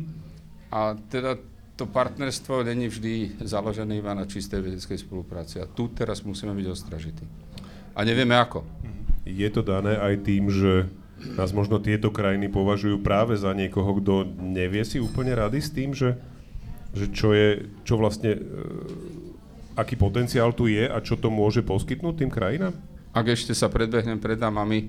a 0.72 0.96
teda 1.12 1.36
to 1.76 1.92
partnerstvo 1.92 2.64
není 2.64 2.88
vždy 2.88 3.44
založené 3.44 4.00
iba 4.00 4.16
na 4.16 4.24
čistej 4.24 4.64
vedeckej 4.64 5.04
spolupráci. 5.04 5.60
A 5.60 5.68
tu 5.68 5.92
teraz 5.92 6.24
musíme 6.24 6.56
byť 6.56 6.68
ostražití 6.72 7.26
a 7.96 8.00
nevieme 8.04 8.36
ako. 8.36 8.68
Je 9.24 9.48
to 9.50 9.64
dané 9.64 9.96
aj 9.98 10.28
tým, 10.28 10.52
že 10.52 10.92
nás 11.40 11.56
možno 11.56 11.82
tieto 11.82 12.12
krajiny 12.12 12.52
považujú 12.52 13.02
práve 13.02 13.40
za 13.40 13.56
niekoho, 13.56 13.98
kto 13.98 14.28
nevie 14.38 14.84
si 14.86 15.02
úplne 15.02 15.34
rady 15.34 15.60
s 15.64 15.74
tým, 15.74 15.96
že, 15.96 16.20
že 16.94 17.10
čo 17.10 17.34
je, 17.34 17.66
čo 17.88 17.98
vlastne, 17.98 18.38
e, 18.38 18.42
aký 19.76 20.00
potenciál 20.00 20.56
tu 20.56 20.72
je 20.72 20.88
a 20.88 20.98
čo 21.04 21.20
to 21.20 21.28
môže 21.30 21.62
poskytnúť 21.62 22.16
tým 22.24 22.32
krajinám? 22.32 22.76
Ak 23.16 23.32
ešte 23.32 23.56
sa 23.56 23.72
predbehnem 23.72 24.20
pred 24.20 24.36
dámami, 24.36 24.80
e, 24.80 24.88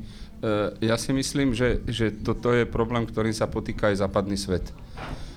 ja 0.82 0.98
si 0.98 1.14
myslím, 1.14 1.54
že, 1.54 1.78
že 1.86 2.10
toto 2.10 2.50
je 2.50 2.66
problém, 2.66 3.06
ktorým 3.06 3.34
sa 3.34 3.46
potýka 3.46 3.90
aj 3.90 4.02
západný 4.02 4.34
svet 4.34 4.70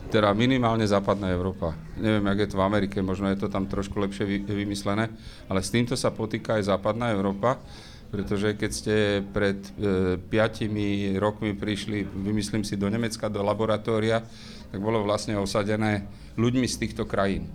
teda 0.09 0.33
minimálne 0.33 0.83
západná 0.89 1.29
Európa. 1.29 1.77
Neviem, 2.01 2.25
ak 2.25 2.37
je 2.41 2.49
to 2.49 2.57
v 2.57 2.65
Amerike, 2.65 2.97
možno 2.99 3.29
je 3.29 3.37
to 3.37 3.47
tam 3.47 3.69
trošku 3.69 4.01
lepšie 4.01 4.25
vy, 4.25 4.37
vymyslené, 4.41 5.13
ale 5.45 5.61
s 5.61 5.69
týmto 5.69 5.93
sa 5.93 6.09
potýka 6.09 6.57
aj 6.57 6.73
západná 6.73 7.13
Európa, 7.13 7.61
pretože 8.09 8.57
keď 8.57 8.71
ste 8.73 8.95
pred 9.21 9.61
e, 9.77 10.17
piatimi 10.17 11.13
rokmi 11.21 11.53
prišli, 11.53 12.09
vymyslím 12.09 12.65
si, 12.65 12.73
do 12.73 12.89
Nemecka, 12.89 13.29
do 13.29 13.45
laboratória, 13.45 14.25
tak 14.73 14.81
bolo 14.81 15.05
vlastne 15.05 15.37
osadené 15.37 16.09
ľuďmi 16.41 16.65
z 16.65 16.75
týchto 16.81 17.05
krajín. 17.05 17.45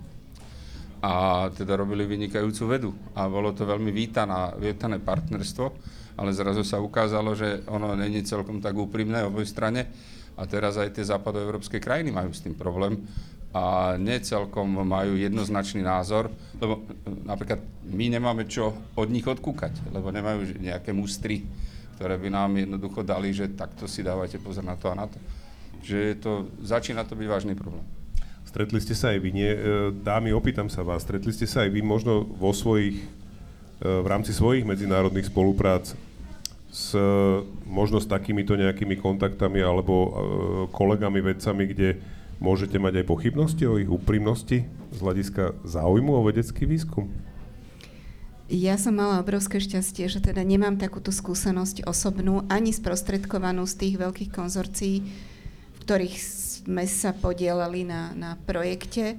A 1.05 1.45
teda 1.53 1.77
robili 1.77 2.09
vynikajúcu 2.09 2.63
vedu. 2.65 2.89
A 3.13 3.29
bolo 3.29 3.53
to 3.53 3.61
veľmi 3.61 3.93
vítaná, 3.93 4.57
vítané 4.57 4.97
partnerstvo, 4.97 5.65
ale 6.17 6.33
zrazu 6.33 6.65
sa 6.65 6.81
ukázalo, 6.81 7.37
že 7.37 7.61
ono 7.69 7.93
není 7.93 8.25
celkom 8.25 8.57
tak 8.57 8.73
úprimné 8.73 9.21
oboj 9.21 9.45
strane 9.45 9.85
a 10.33 10.49
teraz 10.49 10.81
aj 10.81 10.97
tie 10.97 11.05
západoeurópske 11.05 11.77
krajiny 11.77 12.09
majú 12.09 12.33
s 12.33 12.41
tým 12.41 12.57
problém 12.57 13.05
a 13.55 13.95
necelkom 13.95 14.83
majú 14.83 15.15
jednoznačný 15.15 15.79
názor, 15.79 16.27
lebo 16.59 16.83
e, 16.83 17.07
napríklad 17.23 17.63
my 17.87 18.05
nemáme 18.11 18.43
čo 18.51 18.75
od 18.99 19.07
nich 19.07 19.23
odkúkať, 19.23 19.95
lebo 19.95 20.11
nemajú 20.11 20.59
nejaké 20.59 20.91
mústry, 20.91 21.47
ktoré 21.95 22.19
by 22.19 22.27
nám 22.35 22.51
jednoducho 22.59 23.07
dali, 23.07 23.31
že 23.31 23.55
takto 23.55 23.87
si 23.87 24.03
dávajte 24.03 24.43
pozor 24.43 24.67
na 24.67 24.75
to 24.75 24.91
a 24.91 24.99
na 24.99 25.07
to. 25.07 25.15
Že 25.87 25.99
to, 26.19 26.31
začína 26.67 27.07
to 27.07 27.15
byť 27.15 27.27
vážny 27.31 27.55
problém. 27.55 27.87
Stretli 28.55 28.79
ste 28.79 28.95
sa 28.95 29.11
aj 29.11 29.19
vy, 29.19 29.35
nie? 29.35 29.51
E, 29.51 29.59
dámy, 29.91 30.31
opýtam 30.31 30.71
sa 30.71 30.79
vás, 30.79 31.03
stretli 31.03 31.35
ste 31.35 31.43
sa 31.43 31.67
aj 31.67 31.75
vy 31.75 31.83
možno 31.83 32.23
vo 32.23 32.55
svojich, 32.55 33.03
e, 33.03 33.07
v 33.83 34.07
rámci 34.07 34.31
svojich 34.31 34.63
medzinárodných 34.63 35.27
spoluprác 35.27 35.91
s 36.71 36.95
možno 37.67 37.99
s 37.99 38.07
takýmito 38.07 38.55
nejakými 38.55 38.95
kontaktami 38.95 39.59
alebo 39.59 39.91
e, 39.91 40.09
kolegami, 40.71 41.19
vedcami, 41.19 41.67
kde 41.67 41.99
môžete 42.39 42.79
mať 42.79 43.03
aj 43.03 43.11
pochybnosti 43.11 43.67
o 43.67 43.75
ich 43.75 43.91
úprimnosti 43.91 44.63
z 44.71 44.97
hľadiska 45.03 45.59
záujmu 45.67 46.15
o 46.15 46.23
vedecký 46.23 46.63
výskum? 46.63 47.11
Ja 48.47 48.79
som 48.79 48.95
mala 48.95 49.19
obrovské 49.19 49.59
šťastie, 49.59 50.07
že 50.07 50.23
teda 50.23 50.47
nemám 50.47 50.79
takúto 50.79 51.11
skúsenosť 51.11 51.83
osobnú, 51.83 52.47
ani 52.47 52.71
sprostredkovanú 52.71 53.67
z 53.67 53.75
tých 53.83 53.95
veľkých 53.99 54.31
konzorcií, 54.31 55.03
v 55.75 55.77
ktorých 55.83 56.45
sme 56.65 56.89
sa 56.89 57.13
podielali 57.13 57.85
na, 57.85 58.11
na 58.17 58.31
projekte. 58.49 59.15
E, 59.15 59.17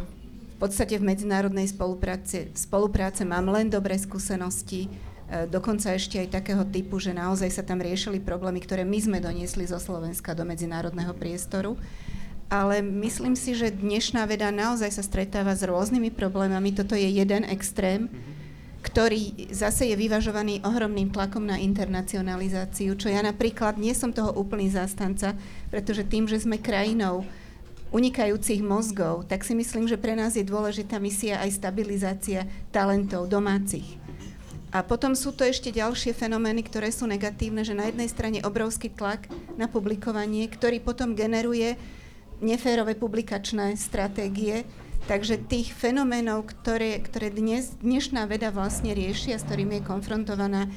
v 0.00 0.56
podstate 0.56 0.96
v 0.96 1.04
medzinárodnej 1.04 1.68
spolupráce, 1.68 2.48
spolupráce 2.56 3.22
mám 3.28 3.46
len 3.52 3.68
dobré 3.68 4.00
skúsenosti 4.00 4.88
E, 5.32 5.48
dokonca 5.48 5.96
ešte 5.96 6.20
aj 6.20 6.44
takého 6.44 6.60
typu, 6.68 7.00
že 7.00 7.16
naozaj 7.16 7.48
sa 7.48 7.64
tam 7.64 7.80
riešili 7.80 8.20
problémy, 8.20 8.60
ktoré 8.60 8.84
my 8.84 8.98
sme 9.00 9.18
doniesli 9.18 9.64
zo 9.64 9.80
Slovenska 9.80 10.36
do 10.36 10.44
medzinárodného 10.44 11.16
priestoru. 11.16 11.80
Ale 12.52 12.84
myslím 12.84 13.32
si, 13.32 13.56
že 13.56 13.72
dnešná 13.72 14.28
veda 14.28 14.52
naozaj 14.52 14.92
sa 14.92 15.00
stretáva 15.00 15.56
s 15.56 15.64
rôznymi 15.64 16.12
problémami. 16.12 16.76
Toto 16.76 16.92
je 16.92 17.08
jeden 17.08 17.48
extrém, 17.48 18.12
ktorý 18.82 19.48
zase 19.54 19.94
je 19.94 19.96
vyvažovaný 19.96 20.58
ohromným 20.66 21.14
tlakom 21.14 21.46
na 21.46 21.56
internacionalizáciu, 21.56 22.98
čo 22.98 23.06
ja 23.08 23.22
napríklad 23.22 23.78
nie 23.78 23.94
som 23.94 24.10
toho 24.10 24.34
úplný 24.34 24.68
zástanca, 24.68 25.38
pretože 25.70 26.02
tým, 26.02 26.26
že 26.26 26.42
sme 26.42 26.58
krajinou 26.58 27.22
unikajúcich 27.94 28.64
mozgov, 28.64 29.28
tak 29.28 29.46
si 29.46 29.54
myslím, 29.54 29.86
že 29.86 30.00
pre 30.00 30.18
nás 30.18 30.34
je 30.34 30.42
dôležitá 30.42 30.98
misia 30.98 31.38
aj 31.44 31.62
stabilizácia 31.62 32.48
talentov 32.74 33.28
domácich. 33.30 34.00
A 34.72 34.80
potom 34.80 35.12
sú 35.12 35.36
to 35.36 35.44
ešte 35.44 35.68
ďalšie 35.68 36.16
fenomény, 36.16 36.64
ktoré 36.64 36.88
sú 36.88 37.04
negatívne, 37.04 37.60
že 37.60 37.76
na 37.76 37.92
jednej 37.92 38.08
strane 38.08 38.40
obrovský 38.40 38.88
tlak 38.88 39.28
na 39.60 39.68
publikovanie, 39.68 40.48
ktorý 40.48 40.80
potom 40.80 41.12
generuje 41.12 41.76
neférové 42.40 42.96
publikačné 42.96 43.76
stratégie. 43.76 44.64
Takže 45.10 45.34
tých 45.50 45.74
fenoménov, 45.74 46.46
ktoré, 46.46 47.02
ktoré 47.02 47.34
dnes, 47.34 47.74
dnešná 47.82 48.30
veda 48.30 48.54
vlastne 48.54 48.94
rieši 48.94 49.34
a 49.34 49.38
s 49.38 49.46
ktorými 49.46 49.82
je 49.82 49.88
konfrontovaná, 49.88 50.70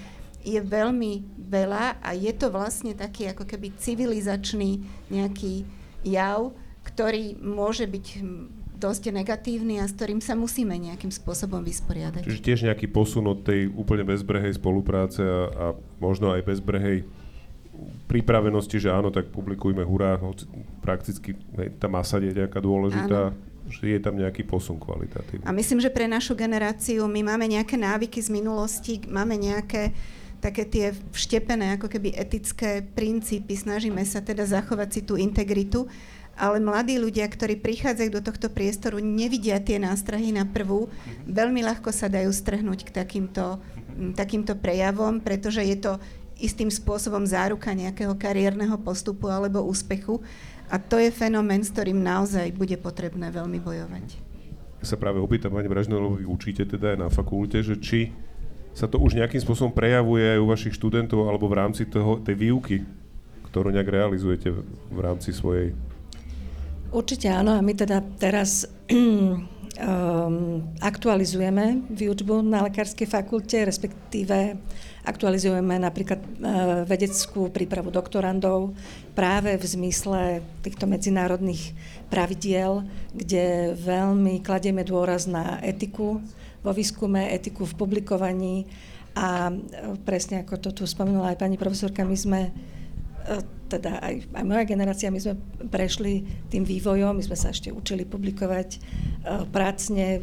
je 0.46 0.62
veľmi 0.62 1.42
veľa 1.50 2.02
a 2.02 2.10
je 2.14 2.34
to 2.34 2.50
vlastne 2.54 2.94
taký 2.94 3.30
ako 3.30 3.46
keby 3.50 3.74
civilizačný 3.78 4.82
nejaký 5.10 5.66
jav, 6.06 6.54
ktorý 6.86 7.38
môže 7.42 7.90
byť 7.90 8.06
dosť 8.76 9.04
negatívny 9.10 9.82
a 9.82 9.90
s 9.90 9.96
ktorým 9.98 10.22
sa 10.22 10.38
musíme 10.38 10.76
nejakým 10.78 11.10
spôsobom 11.10 11.64
vysporiadať. 11.66 12.28
Čiže 12.28 12.46
tiež 12.46 12.60
nejaký 12.70 12.92
posun 12.92 13.26
od 13.26 13.42
tej 13.42 13.72
úplne 13.74 14.06
bezbrehej 14.06 14.62
spolupráce 14.62 15.24
a, 15.24 15.42
a 15.50 15.66
možno 15.98 16.30
aj 16.36 16.46
bezbrehej 16.46 17.08
pripravenosti, 18.06 18.78
že 18.78 18.94
áno, 18.94 19.10
tak 19.10 19.32
publikujme 19.34 19.84
hurá, 19.84 20.16
hoci 20.20 20.48
prakticky 20.80 21.36
hej, 21.58 21.76
tá 21.82 21.90
masa 21.90 22.22
je 22.22 22.32
nejaká 22.32 22.62
dôležitá, 22.62 23.34
áno. 23.34 23.55
Že 23.66 23.98
je 23.98 24.00
tam 24.02 24.16
nejaký 24.18 24.46
posun 24.46 24.78
kvalitatívny. 24.78 25.46
A 25.46 25.52
myslím, 25.52 25.82
že 25.82 25.90
pre 25.90 26.06
našu 26.06 26.38
generáciu 26.38 27.06
my 27.10 27.22
máme 27.26 27.50
nejaké 27.50 27.76
návyky 27.76 28.22
z 28.22 28.30
minulosti, 28.30 29.02
máme 29.10 29.36
nejaké 29.36 29.94
také 30.38 30.68
tie 30.70 30.94
vštepené 30.94 31.82
ako 31.82 31.90
keby 31.90 32.14
etické 32.14 32.86
princípy, 32.86 33.58
snažíme 33.58 34.06
sa 34.06 34.22
teda 34.22 34.46
zachovať 34.46 34.90
si 34.94 35.02
tú 35.02 35.18
integritu 35.18 35.90
ale 36.36 36.60
mladí 36.60 37.00
ľudia, 37.00 37.24
ktorí 37.32 37.64
prichádzajú 37.64 38.10
do 38.12 38.22
tohto 38.22 38.52
priestoru, 38.52 39.00
nevidia 39.00 39.56
tie 39.64 39.80
nástrahy 39.80 40.36
na 40.36 40.44
prvú, 40.44 40.92
veľmi 41.24 41.64
ľahko 41.64 41.96
sa 41.96 42.12
dajú 42.12 42.28
strhnúť 42.28 42.92
k 42.92 42.92
takýmto, 42.92 43.64
takýmto 44.20 44.60
prejavom, 44.60 45.24
pretože 45.24 45.64
je 45.64 45.78
to 45.80 45.96
istým 46.36 46.68
spôsobom 46.68 47.24
záruka 47.24 47.72
nejakého 47.72 48.12
kariérneho 48.20 48.76
postupu 48.84 49.32
alebo 49.32 49.64
úspechu. 49.64 50.20
A 50.70 50.82
to 50.82 50.98
je 50.98 51.14
fenomén, 51.14 51.62
s 51.62 51.70
ktorým 51.70 52.02
naozaj 52.02 52.54
bude 52.58 52.76
potrebné 52.82 53.30
veľmi 53.30 53.62
bojovať. 53.62 54.06
Ja 54.82 54.86
sa 54.86 54.98
práve 54.98 55.22
opýtam, 55.22 55.54
pani 55.54 55.70
vy 55.70 56.26
učíte 56.26 56.66
teda 56.66 56.94
aj 56.94 56.98
na 57.02 57.08
fakulte, 57.10 57.62
že 57.62 57.78
či 57.82 58.14
sa 58.76 58.92
to 58.92 59.00
už 59.00 59.16
nejakým 59.16 59.40
spôsobom 59.40 59.72
prejavuje 59.72 60.36
aj 60.36 60.40
u 60.44 60.52
vašich 60.52 60.76
študentov 60.76 61.32
alebo 61.32 61.48
v 61.48 61.58
rámci 61.64 61.88
toho, 61.88 62.20
tej 62.20 62.36
výuky, 62.36 62.84
ktorú 63.50 63.72
nejak 63.72 63.88
realizujete 63.88 64.52
v 64.92 65.00
rámci 65.00 65.32
svojej 65.32 65.72
Určite 66.96 67.28
áno 67.28 67.52
a 67.52 67.60
my 67.60 67.74
teda 67.76 68.00
teraz 68.16 68.64
um, 68.88 69.42
aktualizujeme 70.80 71.92
výučbu 71.92 72.40
na 72.40 72.64
lekárskej 72.72 73.04
fakulte, 73.04 73.68
respektíve 73.68 74.56
aktualizujeme 75.04 75.76
napríklad 75.76 76.20
uh, 76.24 76.30
vedeckú 76.88 77.52
prípravu 77.52 77.92
doktorandov 77.92 78.72
práve 79.16 79.56
v 79.56 79.66
zmysle 79.66 80.44
týchto 80.60 80.86
medzinárodných 80.86 81.72
pravidiel, 82.12 82.84
kde 83.16 83.74
veľmi 83.80 84.44
kladieme 84.44 84.84
dôraz 84.84 85.26
na 85.26 85.58
etiku 85.64 86.20
vo 86.62 86.72
výskume, 86.76 87.32
etiku 87.32 87.64
v 87.64 87.74
publikovaní 87.80 88.68
A 89.16 89.48
presne 90.04 90.44
ako 90.44 90.60
to 90.60 90.70
tu 90.76 90.84
spomenula 90.84 91.32
aj 91.32 91.40
pani 91.40 91.56
profesorka, 91.56 92.04
my 92.04 92.18
sme 92.20 92.52
teda 93.72 93.98
aj, 94.04 94.28
aj 94.36 94.44
moja 94.44 94.68
generácia, 94.68 95.10
my 95.10 95.24
sme 95.24 95.40
prešli 95.72 96.22
tým 96.52 96.68
vývojom, 96.68 97.16
my 97.16 97.24
sme 97.24 97.40
sa 97.40 97.50
ešte 97.50 97.72
učili 97.72 98.04
publikovať 98.04 98.78
prácne, 99.56 100.22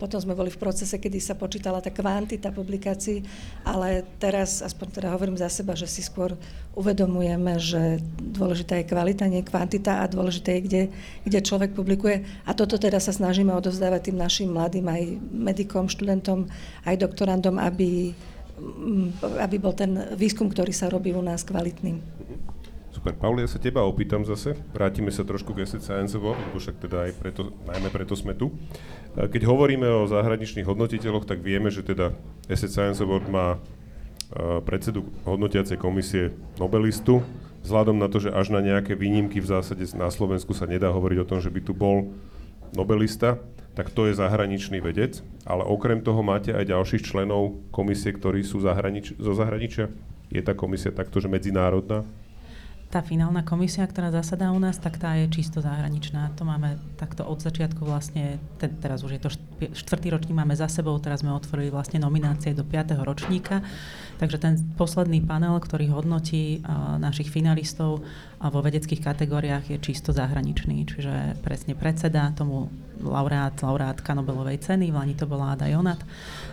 potom 0.00 0.16
sme 0.16 0.32
boli 0.32 0.48
v 0.48 0.56
procese, 0.56 0.96
kedy 0.96 1.20
sa 1.20 1.36
počítala 1.36 1.84
tá 1.84 1.92
kvantita 1.92 2.48
publikácií, 2.48 3.20
ale 3.68 4.00
teraz, 4.16 4.64
aspoň 4.64 4.86
teda 4.88 5.08
hovorím 5.12 5.36
za 5.36 5.52
seba, 5.52 5.76
že 5.76 5.84
si 5.84 6.00
skôr 6.00 6.32
uvedomujeme, 6.72 7.60
že 7.60 8.00
dôležitá 8.32 8.80
je 8.80 8.88
kvalita, 8.88 9.28
nie 9.28 9.44
kvantita 9.44 10.00
a 10.00 10.08
dôležité 10.08 10.56
je, 10.56 10.64
kde, 10.64 10.82
kde 11.28 11.38
človek 11.44 11.76
publikuje. 11.76 12.24
A 12.48 12.56
toto 12.56 12.80
teda 12.80 12.96
sa 12.96 13.12
snažíme 13.12 13.52
odovzdávať 13.52 14.08
tým 14.08 14.16
našim 14.16 14.48
mladým, 14.48 14.88
aj 14.88 15.02
medikom, 15.28 15.84
študentom, 15.84 16.48
aj 16.88 16.96
doktorandom, 16.96 17.60
aby, 17.60 18.16
aby 19.36 19.56
bol 19.60 19.76
ten 19.76 20.16
výskum, 20.16 20.48
ktorý 20.48 20.72
sa 20.72 20.88
robí 20.88 21.12
u 21.12 21.20
nás 21.20 21.44
kvalitným. 21.44 22.00
Super. 23.02 23.18
Pauli, 23.18 23.42
ja 23.42 23.50
sa 23.50 23.58
teba 23.58 23.82
opýtam 23.82 24.22
zase. 24.22 24.54
Vrátime 24.70 25.10
sa 25.10 25.26
trošku 25.26 25.58
k 25.58 25.66
Asset 25.66 25.82
Science 25.82 26.14
lebo 26.14 26.38
však 26.54 26.86
teda 26.86 27.10
aj 27.10 27.18
preto, 27.18 27.50
najmä 27.66 27.90
preto 27.90 28.14
sme 28.14 28.30
tu. 28.30 28.54
Keď 29.18 29.42
hovoríme 29.42 29.90
o 29.90 30.06
zahraničných 30.06 30.62
hodnotiteľoch, 30.62 31.26
tak 31.26 31.42
vieme, 31.42 31.66
že 31.66 31.82
teda 31.82 32.14
Asset 32.46 32.70
Science 32.70 33.02
Award 33.02 33.26
má 33.26 33.58
predsedu 34.62 35.10
hodnotiacej 35.26 35.82
komisie 35.82 36.30
Nobelistu. 36.62 37.26
Vzhľadom 37.66 37.98
na 37.98 38.06
to, 38.06 38.22
že 38.22 38.30
až 38.30 38.54
na 38.54 38.62
nejaké 38.62 38.94
výnimky 38.94 39.42
v 39.42 39.50
zásade 39.50 39.82
na 39.98 40.06
Slovensku 40.06 40.54
sa 40.54 40.70
nedá 40.70 40.94
hovoriť 40.94 41.26
o 41.26 41.28
tom, 41.28 41.42
že 41.42 41.50
by 41.50 41.58
tu 41.58 41.74
bol 41.74 42.14
Nobelista, 42.70 43.42
tak 43.74 43.90
to 43.90 44.06
je 44.06 44.14
zahraničný 44.14 44.78
vedec, 44.78 45.26
ale 45.42 45.66
okrem 45.66 46.06
toho 46.06 46.22
máte 46.22 46.54
aj 46.54 46.70
ďalších 46.70 47.02
členov 47.02 47.66
komisie, 47.74 48.14
ktorí 48.14 48.46
sú 48.46 48.62
zahranič- 48.62 49.18
zo 49.18 49.34
zahraničia. 49.34 49.90
Je 50.30 50.38
tá 50.38 50.54
komisia 50.54 50.94
takto, 50.94 51.18
že 51.18 51.26
medzinárodná? 51.26 52.06
Tá 52.92 53.00
finálna 53.00 53.40
komisia, 53.40 53.88
ktorá 53.88 54.12
zasadá 54.12 54.52
u 54.52 54.60
nás, 54.60 54.76
tak 54.76 55.00
tá 55.00 55.16
je 55.16 55.24
čisto 55.32 55.64
zahraničná. 55.64 56.28
To 56.36 56.44
máme 56.44 56.76
takto 57.00 57.24
od 57.24 57.40
začiatku 57.40 57.88
vlastne, 57.88 58.36
te, 58.60 58.68
teraz 58.68 59.00
už 59.00 59.16
je 59.16 59.20
to 59.24 59.30
štvrtý 59.72 60.12
ročník 60.12 60.36
máme 60.36 60.52
za 60.52 60.68
sebou, 60.68 61.00
teraz 61.00 61.24
sme 61.24 61.32
otvorili 61.32 61.72
vlastne 61.72 61.96
nominácie 61.96 62.52
do 62.52 62.68
5. 62.68 63.00
ročníka, 63.00 63.64
takže 64.20 64.36
ten 64.36 64.60
posledný 64.76 65.24
panel, 65.24 65.56
ktorý 65.56 65.88
hodnotí 65.88 66.60
uh, 66.60 67.00
našich 67.00 67.32
finalistov 67.32 68.04
uh, 68.42 68.50
vo 68.50 68.58
vedeckých 68.58 68.98
kategóriách 68.98 69.70
je 69.70 69.78
čisto 69.78 70.10
zahraničný, 70.10 70.82
čiže 70.90 71.38
presne 71.46 71.78
predseda 71.78 72.34
tomu 72.34 72.66
laureát, 73.02 73.54
laureátka 73.58 74.14
Nobelovej 74.14 74.62
ceny, 74.62 74.90
v 74.90 74.94
Lani 74.94 75.14
to 75.18 75.26
bola 75.26 75.54
Ada 75.54 75.66
Jonat, 75.70 75.98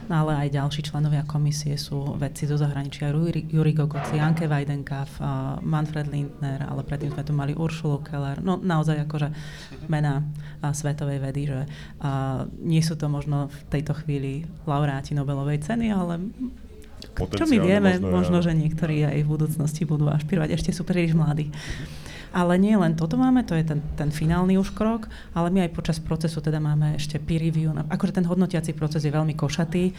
no 0.10 0.26
ale 0.26 0.46
aj 0.46 0.58
ďalší 0.58 0.82
členovia 0.82 1.22
komisie 1.26 1.78
sú 1.78 2.18
vedci 2.18 2.50
zo 2.50 2.58
zahraničia, 2.58 3.14
Juri 3.14 3.74
Gogoci, 3.74 4.18
Janke 4.18 4.50
Weidenkav, 4.50 5.22
Manfred 5.62 6.10
Lindner, 6.10 6.66
ale 6.66 6.82
predtým 6.82 7.14
sme 7.14 7.22
tu 7.22 7.34
mali 7.38 7.54
Uršulu 7.54 8.02
Keller, 8.02 8.42
no 8.42 8.58
naozaj 8.58 9.06
akože 9.06 9.30
mená 9.94 10.26
svetovej 10.62 11.22
vedy, 11.22 11.54
že 11.54 11.60
nie 12.66 12.82
sú 12.82 12.98
to 12.98 13.06
možno 13.14 13.54
v 13.54 13.60
tejto 13.70 13.94
chvíli 14.02 14.50
laureáti 14.66 15.14
Nobelovej 15.14 15.62
ceny, 15.62 15.94
ale 15.94 16.18
čo 17.16 17.46
my 17.50 17.58
vieme, 17.60 17.98
možno, 17.98 18.10
možno, 18.10 18.38
že 18.46 18.52
niektorí 18.54 19.04
aj 19.06 19.26
v 19.26 19.30
budúcnosti 19.30 19.84
budú 19.84 20.08
ašpirovať, 20.10 20.50
ešte 20.56 20.72
sú 20.72 20.84
príliš 20.88 21.18
mladí. 21.18 21.52
Ale 22.30 22.62
nie 22.62 22.78
len 22.78 22.94
toto 22.94 23.18
máme, 23.18 23.42
to 23.42 23.58
je 23.58 23.66
ten, 23.66 23.82
ten 23.98 24.14
finálny 24.14 24.62
už 24.62 24.78
krok, 24.78 25.10
ale 25.34 25.50
my 25.50 25.66
aj 25.66 25.74
počas 25.74 25.98
procesu 25.98 26.44
teda 26.46 26.62
máme 26.62 26.94
ešte 26.94 27.18
peer 27.18 27.42
review. 27.42 27.74
Akože 27.90 28.22
ten 28.22 28.26
hodnotiaci 28.28 28.78
proces 28.78 29.02
je 29.02 29.10
veľmi 29.10 29.34
košatý. 29.34 29.94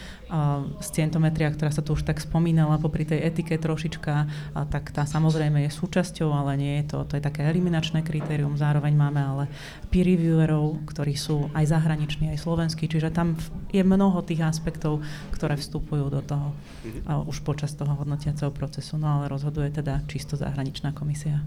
Scientometria, 0.79 1.51
ktorá 1.51 1.75
sa 1.75 1.83
tu 1.83 1.99
už 1.99 2.07
tak 2.07 2.23
spomínala, 2.23 2.79
popri 2.79 3.03
tej 3.03 3.27
etike 3.27 3.59
trošička, 3.59 4.31
tak 4.71 4.95
tá 4.95 5.03
samozrejme 5.03 5.67
je 5.67 5.71
súčasťou, 5.75 6.31
ale 6.31 6.55
nie 6.55 6.73
je 6.83 6.95
to, 6.95 7.03
to 7.09 7.19
je 7.19 7.23
také 7.23 7.43
eliminačné 7.51 8.07
kritérium. 8.07 8.55
Zároveň 8.55 8.95
máme 8.95 9.21
ale 9.21 9.45
peer 9.91 10.07
reviewerov, 10.07 10.87
ktorí 10.87 11.19
sú 11.19 11.51
aj 11.55 11.67
zahraniční, 11.71 12.31
aj 12.35 12.43
slovenskí, 12.47 12.87
čiže 12.87 13.11
tam 13.11 13.35
je 13.75 13.83
mnoho 13.83 14.23
tých 14.23 14.43
aspektov, 14.47 15.03
ktoré 15.35 15.59
vstupujú 15.59 16.11
do 16.11 16.23
toho 16.23 16.51
uh, 16.51 17.23
už 17.27 17.43
počas 17.43 17.75
toho 17.75 17.95
hodnotiaceho 17.95 18.55
procesu. 18.55 18.99
No 18.99 19.19
ale 19.19 19.31
rozhoduje 19.31 19.71
teda 19.71 20.03
čisto 20.07 20.39
zahraničná 20.39 20.95
komisia. 20.95 21.43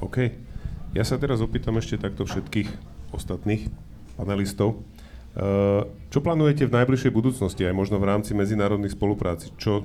OK. 0.00 0.34
Ja 0.94 1.02
sa 1.02 1.18
teraz 1.18 1.42
opýtam 1.42 1.78
ešte 1.78 1.98
takto 1.98 2.22
všetkých 2.26 2.70
ostatných 3.10 3.70
panelistov. 4.14 4.82
Uh, 5.34 5.90
čo 6.14 6.22
plánujete 6.22 6.70
v 6.70 6.74
najbližšej 6.78 7.10
budúcnosti, 7.10 7.66
aj 7.66 7.74
možno 7.74 7.98
v 7.98 8.06
rámci 8.06 8.38
medzinárodných 8.38 8.94
spolupráci? 8.94 9.50
Čo 9.58 9.82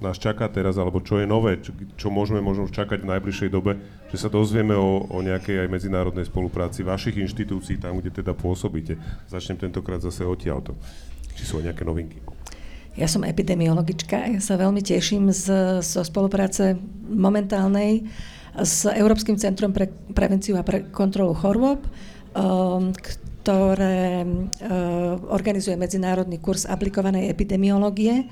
nás 0.00 0.20
čaká 0.20 0.48
teraz, 0.52 0.76
alebo 0.76 1.00
čo 1.00 1.20
je 1.20 1.28
nové, 1.28 1.56
čo, 1.60 1.72
čo 1.96 2.08
môžeme 2.12 2.44
možno 2.44 2.68
čakať 2.68 3.00
v 3.04 3.10
najbližšej 3.16 3.48
dobe, 3.48 3.80
že 4.12 4.16
sa 4.20 4.28
dozvieme 4.28 4.76
o, 4.76 5.08
o 5.08 5.18
nejakej 5.24 5.64
aj 5.64 5.68
medzinárodnej 5.72 6.28
spolupráci 6.28 6.84
vašich 6.84 7.16
inštitúcií, 7.16 7.80
tam, 7.80 8.00
kde 8.00 8.20
teda 8.20 8.36
pôsobíte. 8.36 9.00
Začnem 9.28 9.56
tentokrát 9.56 10.04
zase 10.04 10.24
odtiaľto. 10.24 10.76
Či 11.36 11.44
sú 11.48 11.60
nejaké 11.64 11.84
novinky? 11.84 12.20
Ja 12.96 13.08
som 13.08 13.24
epidemiologička, 13.28 14.36
ja 14.36 14.40
sa 14.40 14.56
veľmi 14.56 14.80
teším 14.80 15.28
z, 15.28 15.52
zo 15.84 16.00
spolupráce 16.00 16.80
momentálnej 17.08 18.08
s 18.62 18.88
Európskym 18.88 19.36
centrom 19.36 19.72
pre 19.72 19.90
prevenciu 20.16 20.56
a 20.56 20.64
pre 20.64 20.88
kontrolu 20.88 21.36
chorôb, 21.36 21.84
um, 22.32 22.92
ktoré 22.92 24.24
uh, 24.24 25.16
organizuje 25.28 25.76
medzinárodný 25.76 26.40
kurz 26.40 26.64
aplikovanej 26.64 27.28
epidemiológie. 27.28 28.26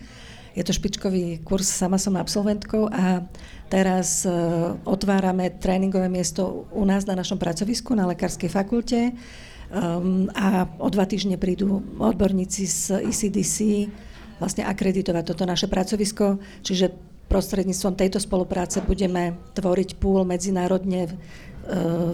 Je 0.55 0.63
to 0.63 0.71
špičkový 0.71 1.43
kurz, 1.43 1.67
sama 1.67 1.99
som 1.99 2.15
absolventkou 2.15 2.87
a 2.89 3.27
teraz 3.69 4.23
uh, 4.25 4.79
otvárame 4.87 5.51
tréningové 5.59 6.07
miesto 6.07 6.71
u 6.71 6.87
nás 6.87 7.05
na 7.05 7.19
našom 7.19 7.37
pracovisku 7.37 7.93
na 7.93 8.07
Lekárskej 8.09 8.49
fakulte 8.49 9.13
um, 9.75 10.31
a 10.33 10.71
o 10.79 10.89
dva 10.89 11.05
týždne 11.05 11.37
prídu 11.37 11.83
odborníci 11.99 12.65
z 12.65 13.03
ECDC 13.11 13.91
vlastne 14.39 14.67
akreditovať 14.67 15.25
toto 15.31 15.45
naše 15.47 15.71
pracovisko, 15.71 16.43
čiže 16.67 17.14
prostredníctvom 17.29 17.95
tejto 17.99 18.19
spolupráce 18.21 18.85
budeme 18.85 19.35
tvoriť 19.57 19.97
púl 19.99 20.23
medzinárodne 20.29 21.09
e, 21.09 21.13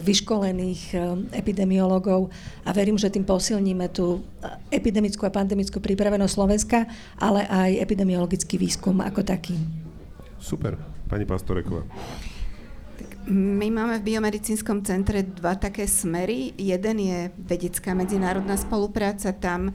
vyškolených 0.00 0.82
e, 0.90 0.96
epidemiológov 1.36 2.30
a 2.64 2.70
verím, 2.70 2.96
že 2.96 3.12
tým 3.12 3.26
posilníme 3.26 3.90
tú 3.90 4.22
epidemickú 4.70 5.26
a 5.26 5.34
pandemickú 5.34 5.82
pripravenosť 5.82 6.32
Slovenska, 6.32 6.88
ale 7.18 7.44
aj 7.46 7.82
epidemiologický 7.82 8.56
výskum 8.56 9.02
ako 9.02 9.26
taký. 9.26 9.58
Super. 10.40 10.78
Pani 11.10 11.26
Pastoreková. 11.26 11.82
My 13.30 13.68
máme 13.70 13.98
v 13.98 14.14
biomedicínskom 14.14 14.82
centre 14.86 15.26
dva 15.26 15.58
také 15.58 15.86
smery. 15.90 16.54
Jeden 16.54 16.96
je 17.02 17.18
vedecká 17.34 17.94
medzinárodná 17.94 18.54
spolupráca, 18.54 19.34
tam 19.34 19.74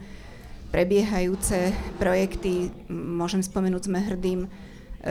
prebiehajúce 0.72 1.72
projekty, 2.00 2.68
môžem 2.92 3.40
spomenúť, 3.40 3.88
sme 3.88 4.00
hrdým 4.02 4.40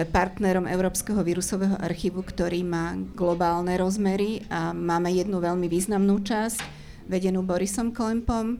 partnerom 0.03 0.67
Európskeho 0.67 1.23
vírusového 1.23 1.79
archívu, 1.79 2.19
ktorý 2.19 2.67
má 2.67 2.99
globálne 3.15 3.79
rozmery 3.79 4.43
a 4.51 4.75
máme 4.75 5.07
jednu 5.15 5.39
veľmi 5.39 5.71
významnú 5.71 6.19
časť, 6.19 6.59
vedenú 7.07 7.39
Borisom 7.47 7.95
Klempom. 7.95 8.59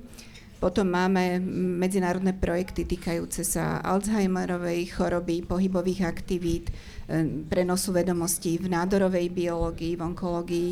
Potom 0.63 0.87
máme 0.87 1.43
medzinárodné 1.75 2.31
projekty 2.31 2.87
týkajúce 2.87 3.43
sa 3.43 3.83
Alzheimerovej 3.83 4.87
choroby, 4.95 5.43
pohybových 5.43 6.07
aktivít, 6.07 6.71
e, 6.71 7.27
prenosu 7.51 7.91
vedomostí 7.91 8.55
v 8.55 8.71
nádorovej 8.71 9.27
biológii, 9.35 9.99
v 9.99 10.01
onkológii. 10.01 10.71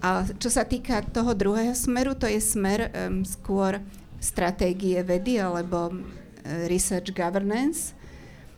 A 0.00 0.24
čo 0.40 0.48
sa 0.48 0.64
týka 0.64 1.04
toho 1.04 1.36
druhého 1.36 1.76
smeru, 1.76 2.16
to 2.16 2.24
je 2.24 2.40
smer 2.40 2.88
um, 2.88 3.20
skôr 3.20 3.84
stratégie 4.16 4.96
vedy 5.04 5.36
alebo 5.36 5.92
uh, 5.92 5.96
research 6.72 7.12
governance, 7.12 7.92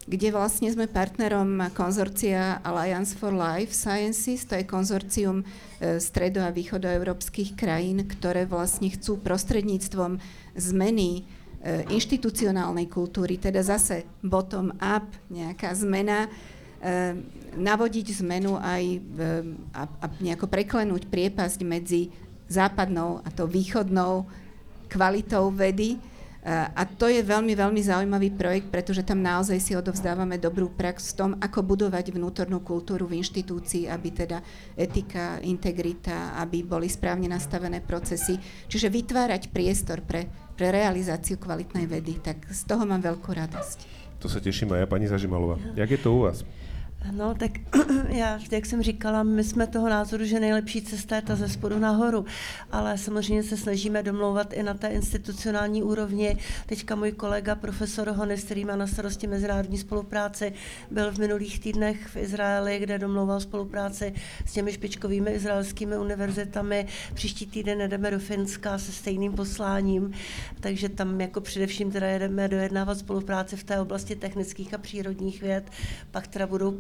kde 0.03 0.35
vlastne 0.35 0.67
sme 0.67 0.91
partnerom 0.91 1.71
konzorcia 1.79 2.59
Alliance 2.67 3.15
for 3.15 3.31
Life 3.31 3.71
Sciences, 3.71 4.43
to 4.43 4.59
je 4.59 4.67
konzorcium 4.67 5.43
e, 5.43 6.03
stredo- 6.03 6.43
a 6.43 6.51
východoeurópskych 6.51 7.55
krajín, 7.55 8.03
ktoré 8.11 8.43
vlastne 8.43 8.91
chcú 8.91 9.23
prostredníctvom 9.23 10.19
zmeny 10.59 11.23
e, 11.63 11.87
inštitucionálnej 11.95 12.91
kultúry, 12.91 13.39
teda 13.39 13.63
zase 13.63 14.03
bottom-up, 14.27 15.07
nejaká 15.31 15.71
zmena, 15.79 16.27
e, 16.83 17.15
navodiť 17.55 18.07
zmenu 18.27 18.59
aj 18.59 18.83
a, 19.77 20.07
nejako 20.19 20.51
preklenúť 20.51 21.07
priepasť 21.07 21.63
medzi 21.63 22.11
západnou 22.51 23.23
a 23.23 23.29
to 23.31 23.47
východnou 23.47 24.27
kvalitou 24.91 25.55
vedy 25.55 25.97
A 26.51 26.83
to 26.99 27.07
je 27.07 27.23
veľmi, 27.23 27.55
veľmi 27.55 27.79
zaujímavý 27.79 28.35
projekt, 28.35 28.67
pretože 28.67 29.07
tam 29.07 29.23
naozaj 29.23 29.63
si 29.63 29.79
odovzdávame 29.79 30.43
dobrú 30.43 30.75
prax 30.75 31.15
v 31.15 31.17
tom, 31.17 31.31
ako 31.39 31.63
budovať 31.63 32.11
vnútornú 32.11 32.67
kultúru 32.67 33.07
v 33.07 33.23
inštitúcii, 33.23 33.87
aby 33.87 34.09
teda 34.11 34.43
etika, 34.75 35.39
integrita, 35.47 36.35
aby 36.43 36.67
boli 36.67 36.91
správne 36.91 37.31
nastavené 37.31 37.79
procesy. 37.79 38.43
Čiže 38.67 38.91
vytvárať 38.91 39.55
priestor 39.55 40.03
pre, 40.03 40.27
pre 40.59 40.75
realizáciu 40.75 41.39
kvalitnej 41.39 41.87
vedy. 41.87 42.19
Tak 42.19 42.51
z 42.51 42.63
toho 42.67 42.91
mám 42.91 43.07
veľkú 43.07 43.31
radosť. 43.31 43.79
To 44.19 44.27
sa 44.27 44.43
teším 44.43 44.75
aj 44.75 44.83
ja, 44.83 44.87
pani 44.91 45.07
Zažimalová. 45.07 45.63
Jak 45.79 45.95
je 45.95 46.01
to 46.03 46.11
u 46.11 46.27
vás? 46.27 46.43
No, 47.11 47.35
tak 47.35 47.51
já, 48.09 48.39
jak 48.51 48.67
jsem 48.67 48.83
říkala, 48.83 49.23
my 49.23 49.45
jsme 49.45 49.67
toho 49.67 49.89
názoru, 49.89 50.25
že 50.25 50.41
nejlepší 50.41 50.83
cesta 50.83 51.17
je 51.17 51.23
ta 51.23 51.37
ze 51.37 51.49
spodu 51.49 51.79
nahoru, 51.79 52.25
ale 52.73 52.99
samozřejmě 52.99 53.43
se 53.43 53.57
snažíme 53.57 54.03
domlouvat 54.03 54.53
i 54.53 54.63
na 54.63 54.75
té 54.75 54.89
institucionální 54.89 55.83
úrovni. 55.83 56.37
Teďka 56.67 56.95
můj 56.95 57.13
kolega 57.13 57.55
profesor 57.55 58.09
Honis, 58.09 58.45
který 58.45 58.65
má 58.65 58.77
na 58.77 58.87
starosti 58.87 59.27
mezinárodní 59.27 59.79
spolupráci, 59.79 60.53
byl 60.91 61.13
v 61.13 61.19
minulých 61.19 61.61
týdnech 61.61 62.07
v 62.07 62.17
Izraeli, 62.17 62.79
kde 62.79 62.99
domlouval 62.99 63.41
spolupráci 63.41 64.15
s 64.47 64.53
těmi 64.53 64.73
špičkovými 64.73 65.31
izraelskými 65.31 65.97
univerzitami. 65.97 66.87
Příští 67.15 67.47
týden 67.47 67.81
jedeme 67.81 68.11
do 68.11 68.19
Finska 68.19 68.79
se 68.79 68.93
stejným 68.93 69.33
posláním, 69.33 70.13
takže 70.61 70.89
tam 70.89 71.21
jako 71.21 71.41
především 71.41 71.91
teda 71.91 72.07
jedeme 72.07 72.49
dojednávat 72.49 72.99
spolupráci 72.99 73.57
v 73.57 73.65
té 73.65 73.81
oblasti 73.81 74.17
technických 74.17 74.75
a 74.75 74.79
přírodních 74.79 75.43
věd, 75.43 75.71
pak 76.11 76.27
teda 76.27 76.47
budou 76.47 76.71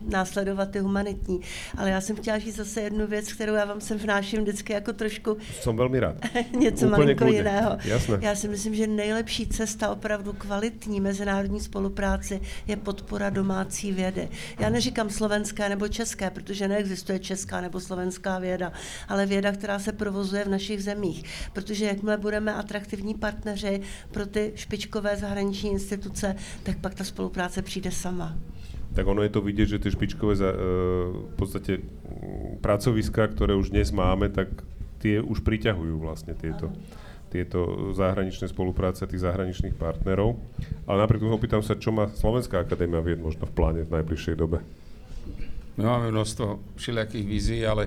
následovat 0.00 0.70
ty 0.70 0.78
humanitní. 0.78 1.40
Ale 1.76 1.90
já 1.90 2.00
jsem 2.00 2.16
chtěla 2.16 2.38
říct 2.38 2.56
zase 2.56 2.80
jednu 2.80 3.06
věc, 3.06 3.32
kterou 3.32 3.54
já 3.54 3.64
vám 3.64 3.80
sem 3.80 3.98
vnáším 3.98 4.42
vždycky 4.42 4.72
jako 4.72 4.92
trošku... 4.92 5.36
Jsem 5.60 5.76
velmi 5.76 6.00
rád. 6.00 6.16
něco 6.58 6.86
Úplně 6.86 6.90
malinko 6.90 7.24
kudě. 7.24 7.36
jiného. 7.36 7.78
Jasné. 7.84 8.18
Já 8.20 8.34
si 8.34 8.48
myslím, 8.48 8.74
že 8.74 8.86
nejlepší 8.86 9.46
cesta 9.46 9.90
opravdu 9.90 10.32
kvalitní 10.32 11.00
mezinárodní 11.00 11.60
spolupráci 11.60 12.40
je 12.66 12.76
podpora 12.76 13.30
domácí 13.30 13.92
vědy. 13.92 14.28
Já 14.58 14.70
neříkám 14.70 15.10
slovenské 15.10 15.68
nebo 15.68 15.88
české, 15.88 16.30
protože 16.30 16.68
neexistuje 16.68 17.18
česká 17.18 17.60
nebo 17.60 17.80
slovenská 17.80 18.38
věda, 18.38 18.72
ale 19.08 19.26
věda, 19.26 19.52
která 19.52 19.78
se 19.78 19.92
provozuje 19.92 20.44
v 20.44 20.48
našich 20.48 20.84
zemích. 20.84 21.24
Protože 21.52 21.84
jakmile 21.84 22.16
budeme 22.16 22.54
atraktivní 22.54 23.14
partneři 23.14 23.80
pro 24.10 24.26
ty 24.26 24.52
špičkové 24.54 25.16
zahraniční 25.16 25.70
instituce, 25.70 26.36
tak 26.62 26.78
pak 26.78 26.94
ta 26.94 27.04
spolupráce 27.04 27.62
přijde 27.62 27.90
sama 27.90 28.38
tak 28.98 29.06
ono 29.06 29.22
je 29.22 29.30
to 29.30 29.38
vidieť, 29.38 29.78
že 29.78 29.82
tie 29.86 29.94
špičkové 29.94 30.34
za, 30.34 30.50
e, 30.50 30.58
v 31.30 31.34
podstate 31.38 31.86
pracoviska, 32.58 33.30
ktoré 33.30 33.54
už 33.54 33.70
dnes 33.70 33.94
máme, 33.94 34.26
tak 34.26 34.50
tie 34.98 35.22
už 35.22 35.46
priťahujú 35.46 36.02
vlastne 36.02 36.34
tieto, 36.34 36.74
tieto 37.30 37.94
zahraničné 37.94 38.50
spolupráce 38.50 39.06
tých 39.06 39.22
zahraničných 39.22 39.78
partnerov. 39.78 40.34
Ale 40.90 41.06
napriek 41.06 41.22
tomu 41.22 41.38
opýtam 41.38 41.62
sa, 41.62 41.78
čo 41.78 41.94
má 41.94 42.10
Slovenská 42.10 42.66
akadémia 42.66 42.98
vied 42.98 43.22
možno 43.22 43.46
v 43.46 43.54
pláne 43.54 43.80
v 43.86 44.02
najbližšej 44.02 44.34
dobe. 44.34 44.66
My 45.78 45.86
máme 45.86 46.10
množstvo 46.10 46.74
všelijakých 46.74 47.26
vízií, 47.30 47.62
ale 47.62 47.86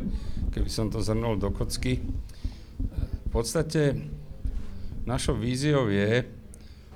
keby 0.55 0.71
som 0.71 0.87
to 0.87 1.03
zhrnul 1.03 1.35
do 1.35 1.51
kocky, 1.51 1.99
v 3.27 3.29
podstate 3.35 3.99
našou 5.03 5.35
víziou 5.35 5.91
je, 5.91 6.23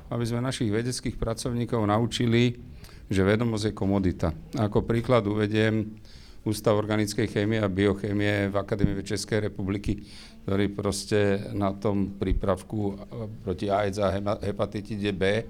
aby 0.08 0.24
sme 0.24 0.40
našich 0.40 0.72
vedeckých 0.72 1.20
pracovníkov 1.20 1.84
naučili 1.84 2.75
že 3.10 3.22
vedomosť 3.22 3.72
je 3.72 3.74
komodita. 3.78 4.30
Ako 4.58 4.86
príklad 4.86 5.26
uvediem 5.30 5.98
Ústav 6.46 6.78
organickej 6.78 7.26
chémie 7.26 7.58
a 7.58 7.66
biochémie 7.66 8.54
v 8.54 8.56
Akadémii 8.62 9.02
Českej 9.02 9.50
republiky, 9.50 10.06
ktorý 10.46 10.70
proste 10.78 11.42
na 11.58 11.74
tom 11.74 12.22
prípravku 12.22 12.94
eh, 12.94 12.98
proti 13.42 13.66
AIDS 13.66 13.98
a 13.98 14.14
hepatitide 14.46 15.10
B 15.10 15.42
eh, 15.42 15.46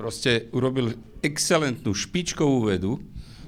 proste 0.00 0.48
urobil 0.56 0.96
excelentnú 1.20 1.92
špičkovú 1.92 2.72
vedu 2.72 2.96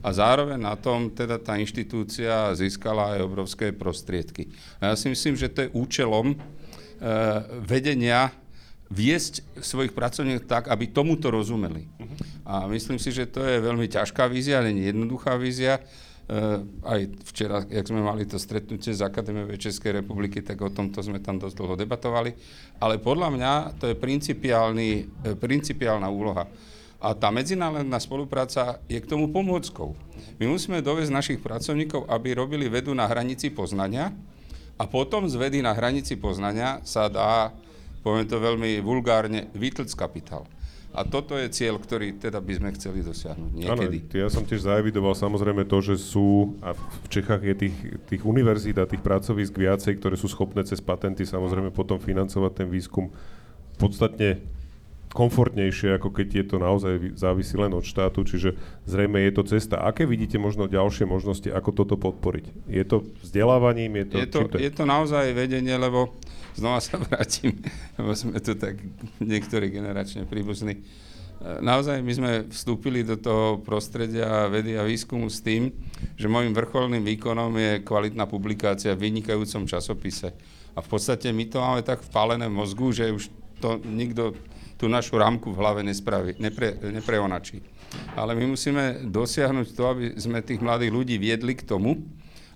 a 0.05 0.13
zároveň 0.13 0.61
na 0.61 0.77
tom 0.77 1.09
teda 1.09 1.41
tá 1.41 1.57
inštitúcia 1.57 2.53
získala 2.53 3.17
aj 3.17 3.27
obrovské 3.27 3.73
prostriedky. 3.73 4.53
A 4.79 4.93
ja 4.93 4.95
si 4.95 5.09
myslím, 5.09 5.35
že 5.41 5.51
to 5.51 5.67
je 5.67 5.75
účelom 5.75 6.37
uh, 6.37 6.39
vedenia 7.67 8.31
viesť 8.87 9.43
svojich 9.59 9.91
pracovníkov 9.91 10.47
tak, 10.47 10.65
aby 10.71 10.91
tomuto 10.91 11.31
rozumeli. 11.31 11.91
A 12.47 12.71
myslím 12.71 13.03
si, 13.03 13.11
že 13.11 13.27
to 13.27 13.43
je 13.43 13.59
veľmi 13.59 13.91
ťažká 13.91 14.31
vízia, 14.31 14.63
nie 14.63 14.87
jednoduchá 14.87 15.35
vízia. 15.35 15.83
Uh, 16.27 16.59
aj 16.83 17.07
včera, 17.31 17.63
jak 17.71 17.87
sme 17.87 18.03
mali 18.03 18.27
to 18.27 18.35
stretnutie 18.35 18.91
z 18.91 18.99
Akadémie 18.99 19.47
Českej 19.55 20.03
republiky, 20.03 20.43
tak 20.43 20.59
o 20.59 20.75
tomto 20.75 20.99
sme 20.99 21.23
tam 21.23 21.39
dosť 21.39 21.55
dlho 21.55 21.79
debatovali. 21.79 22.35
Ale 22.83 22.99
podľa 22.99 23.31
mňa 23.31 23.53
to 23.79 23.87
je 23.87 23.95
principiálny, 23.95 25.07
e, 25.23 25.39
principiálna 25.39 26.11
úloha. 26.11 26.51
A 26.99 27.15
tá 27.15 27.31
medzinárodná 27.31 28.03
spolupráca 28.03 28.83
je 28.91 28.99
k 28.99 29.07
tomu 29.07 29.31
pomôckou. 29.31 29.95
My 30.43 30.51
musíme 30.51 30.83
dovesť 30.83 31.15
našich 31.15 31.39
pracovníkov, 31.39 32.11
aby 32.11 32.35
robili 32.35 32.67
vedu 32.67 32.91
na 32.91 33.07
hranici 33.07 33.47
poznania 33.55 34.11
a 34.75 34.85
potom 34.91 35.31
z 35.31 35.39
vedy 35.39 35.63
na 35.63 35.71
hranici 35.73 36.19
poznania 36.19 36.83
sa 36.83 37.07
dá 37.07 37.55
poviem 38.07 38.31
to 38.31 38.39
veľmi 38.39 38.79
vulgárne, 38.87 39.51
vytlc 39.51 39.91
kapitál. 39.99 40.47
A 40.97 41.05
toto 41.05 41.37
je 41.37 41.51
cieľ, 41.53 41.77
ktorý 41.77 42.17
teda 42.17 42.41
by 42.41 42.53
sme 42.57 42.71
chceli 42.73 43.05
dosiahnuť 43.05 43.51
niekedy. 43.53 43.97
Ano, 44.01 44.17
ja 44.17 44.29
som 44.33 44.49
tiež 44.49 44.65
zaevidoval 44.65 45.13
samozrejme 45.13 45.69
to, 45.69 45.83
že 45.85 46.01
sú, 46.01 46.57
a 46.65 46.73
v 46.73 47.07
Čechách 47.13 47.43
je 47.45 47.55
tých, 47.67 47.77
tých 48.09 48.23
univerzít 48.25 48.81
a 48.81 48.89
tých 48.89 49.05
pracovisk 49.05 49.59
viacej, 49.61 50.01
ktoré 50.01 50.17
sú 50.17 50.31
schopné 50.31 50.65
cez 50.65 50.81
patenty 50.81 51.29
samozrejme 51.29 51.69
potom 51.69 52.01
financovať 52.01 52.65
ten 52.65 52.69
výskum 52.73 53.13
podstatne 53.77 54.41
komfortnejšie, 55.13 56.01
ako 56.01 56.13
keď 56.17 56.29
je 56.33 56.45
to 56.49 56.57
naozaj 56.57 56.93
závisí 57.17 57.57
len 57.61 57.73
od 57.77 57.85
štátu, 57.85 58.25
čiže 58.25 58.57
zrejme 58.89 59.21
je 59.21 59.33
to 59.37 59.43
cesta. 59.49 59.81
Aké 59.81 60.09
vidíte 60.09 60.41
možno 60.41 60.65
ďalšie 60.65 61.05
možnosti, 61.05 61.49
ako 61.53 61.71
toto 61.77 62.01
podporiť? 62.01 62.73
Je 62.73 62.85
to 62.89 63.05
vzdelávaním? 63.21 64.01
Je 64.01 64.07
to, 64.09 64.17
je 64.17 64.29
to, 64.29 64.41
to 64.49 64.57
je? 64.57 64.69
je 64.69 64.73
to 64.73 64.85
naozaj 64.89 65.25
vedenie, 65.37 65.77
lebo 65.77 66.17
znova 66.57 66.81
sa 66.81 66.97
vrátim, 66.97 67.61
lebo 68.01 68.17
sme 68.17 68.41
tu 68.41 68.57
tak 68.57 68.81
niektorí 69.21 69.69
generačne 69.69 70.25
príbuzní. 70.25 70.81
Naozaj 71.47 72.01
my 72.01 72.13
sme 72.17 72.33
vstúpili 72.49 73.05
do 73.05 73.21
toho 73.21 73.61
prostredia 73.61 74.49
vedy 74.49 74.73
a 74.81 74.89
výskumu 74.89 75.29
s 75.29 75.45
tým, 75.45 75.69
že 76.17 76.33
môjim 76.33 76.57
vrcholným 76.57 77.05
výkonom 77.05 77.53
je 77.61 77.73
kvalitná 77.85 78.25
publikácia 78.25 78.97
v 78.97 79.13
vynikajúcom 79.13 79.69
časopise. 79.69 80.33
A 80.73 80.81
v 80.81 80.89
podstate 80.89 81.29
my 81.37 81.45
to 81.45 81.61
máme 81.61 81.85
tak 81.85 82.01
vpálené 82.09 82.49
v 82.49 82.57
mozgu, 82.57 82.89
že 82.89 83.13
už 83.13 83.29
to 83.61 83.77
nikto 83.85 84.33
tú 84.81 84.89
našu 84.89 85.17
rámku 85.21 85.53
v 85.53 85.61
hlave 85.61 85.81
nespraví, 85.85 86.37
nepre, 86.41 86.77
nepreonačí. 86.81 87.61
Ale 88.17 88.37
my 88.37 88.57
musíme 88.57 89.05
dosiahnuť 89.05 89.67
to, 89.73 89.83
aby 89.89 90.05
sme 90.17 90.45
tých 90.45 90.61
mladých 90.61 90.93
ľudí 90.93 91.17
viedli 91.21 91.57
k 91.57 91.65
tomu, 91.65 92.01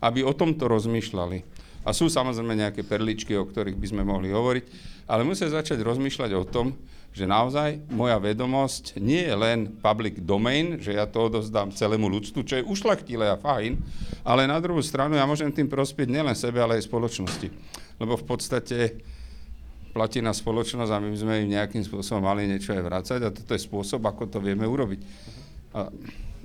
aby 0.01 0.25
o 0.25 0.33
tomto 0.33 0.69
rozmýšľali. 0.69 1.60
A 1.81 1.97
sú 1.97 2.13
samozrejme 2.13 2.53
nejaké 2.61 2.85
perličky, 2.85 3.33
o 3.41 3.49
ktorých 3.49 3.77
by 3.77 3.87
sme 3.89 4.03
mohli 4.05 4.29
hovoriť, 4.29 4.65
ale 5.09 5.25
musia 5.25 5.49
začať 5.49 5.81
rozmýšľať 5.81 6.31
o 6.37 6.45
tom, 6.45 6.77
že 7.11 7.27
naozaj 7.27 7.91
moja 7.91 8.23
vedomosť 8.23 9.03
nie 9.03 9.27
je 9.27 9.35
len 9.35 9.59
public 9.83 10.23
domain, 10.23 10.79
že 10.79 10.95
ja 10.95 11.11
to 11.11 11.27
odovzdám 11.27 11.75
celému 11.75 12.07
ľudstvu, 12.07 12.47
čo 12.47 12.55
je 12.63 12.69
ušlachtilé 12.69 13.27
a 13.27 13.41
fajn, 13.41 13.75
ale 14.23 14.47
na 14.47 14.61
druhú 14.63 14.79
stranu 14.79 15.19
ja 15.19 15.27
môžem 15.27 15.51
tým 15.51 15.67
prospieť 15.67 16.07
nielen 16.07 16.39
sebe, 16.39 16.63
ale 16.63 16.79
aj 16.79 16.87
spoločnosti. 16.87 17.51
Lebo 17.99 18.15
v 18.15 18.25
podstate 18.29 19.03
platí 19.91 20.23
na 20.23 20.31
spoločnosť 20.31 20.91
a 20.95 21.03
my 21.03 21.19
sme 21.19 21.35
im 21.43 21.59
nejakým 21.59 21.83
spôsobom 21.83 22.23
mali 22.23 22.47
niečo 22.47 22.71
aj 22.71 22.83
vrácať 22.87 23.21
a 23.27 23.35
toto 23.35 23.51
je 23.59 23.67
spôsob, 23.67 24.07
ako 24.07 24.31
to 24.31 24.39
vieme 24.39 24.63
urobiť. 24.63 25.01
A 25.75 25.91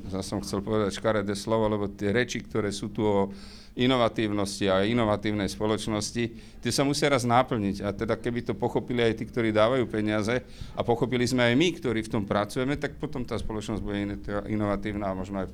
zase 0.09 0.25
som 0.25 0.41
chcel 0.41 0.65
povedať 0.65 0.97
škaredé 0.97 1.37
slovo, 1.37 1.69
lebo 1.69 1.85
tie 1.93 2.09
reči, 2.09 2.41
ktoré 2.41 2.73
sú 2.73 2.89
tu 2.89 3.05
o 3.05 3.29
inovatívnosti 3.75 4.71
a 4.71 4.87
inovatívnej 4.87 5.51
spoločnosti, 5.51 6.23
tie 6.63 6.71
sa 6.71 6.87
musia 6.87 7.11
raz 7.11 7.27
náplniť. 7.27 7.83
A 7.83 7.91
teda 7.91 8.15
keby 8.15 8.47
to 8.47 8.53
pochopili 8.55 9.03
aj 9.03 9.19
tí, 9.19 9.27
ktorí 9.27 9.51
dávajú 9.51 9.83
peniaze 9.91 10.39
a 10.73 10.81
pochopili 10.81 11.27
sme 11.27 11.43
aj 11.51 11.55
my, 11.59 11.67
ktorí 11.75 11.99
v 12.07 12.11
tom 12.11 12.23
pracujeme, 12.23 12.79
tak 12.79 12.95
potom 12.95 13.27
tá 13.27 13.35
spoločnosť 13.35 13.83
bude 13.83 14.15
inovatívna 14.47 15.11
a 15.11 15.17
možno 15.19 15.43
aj 15.43 15.47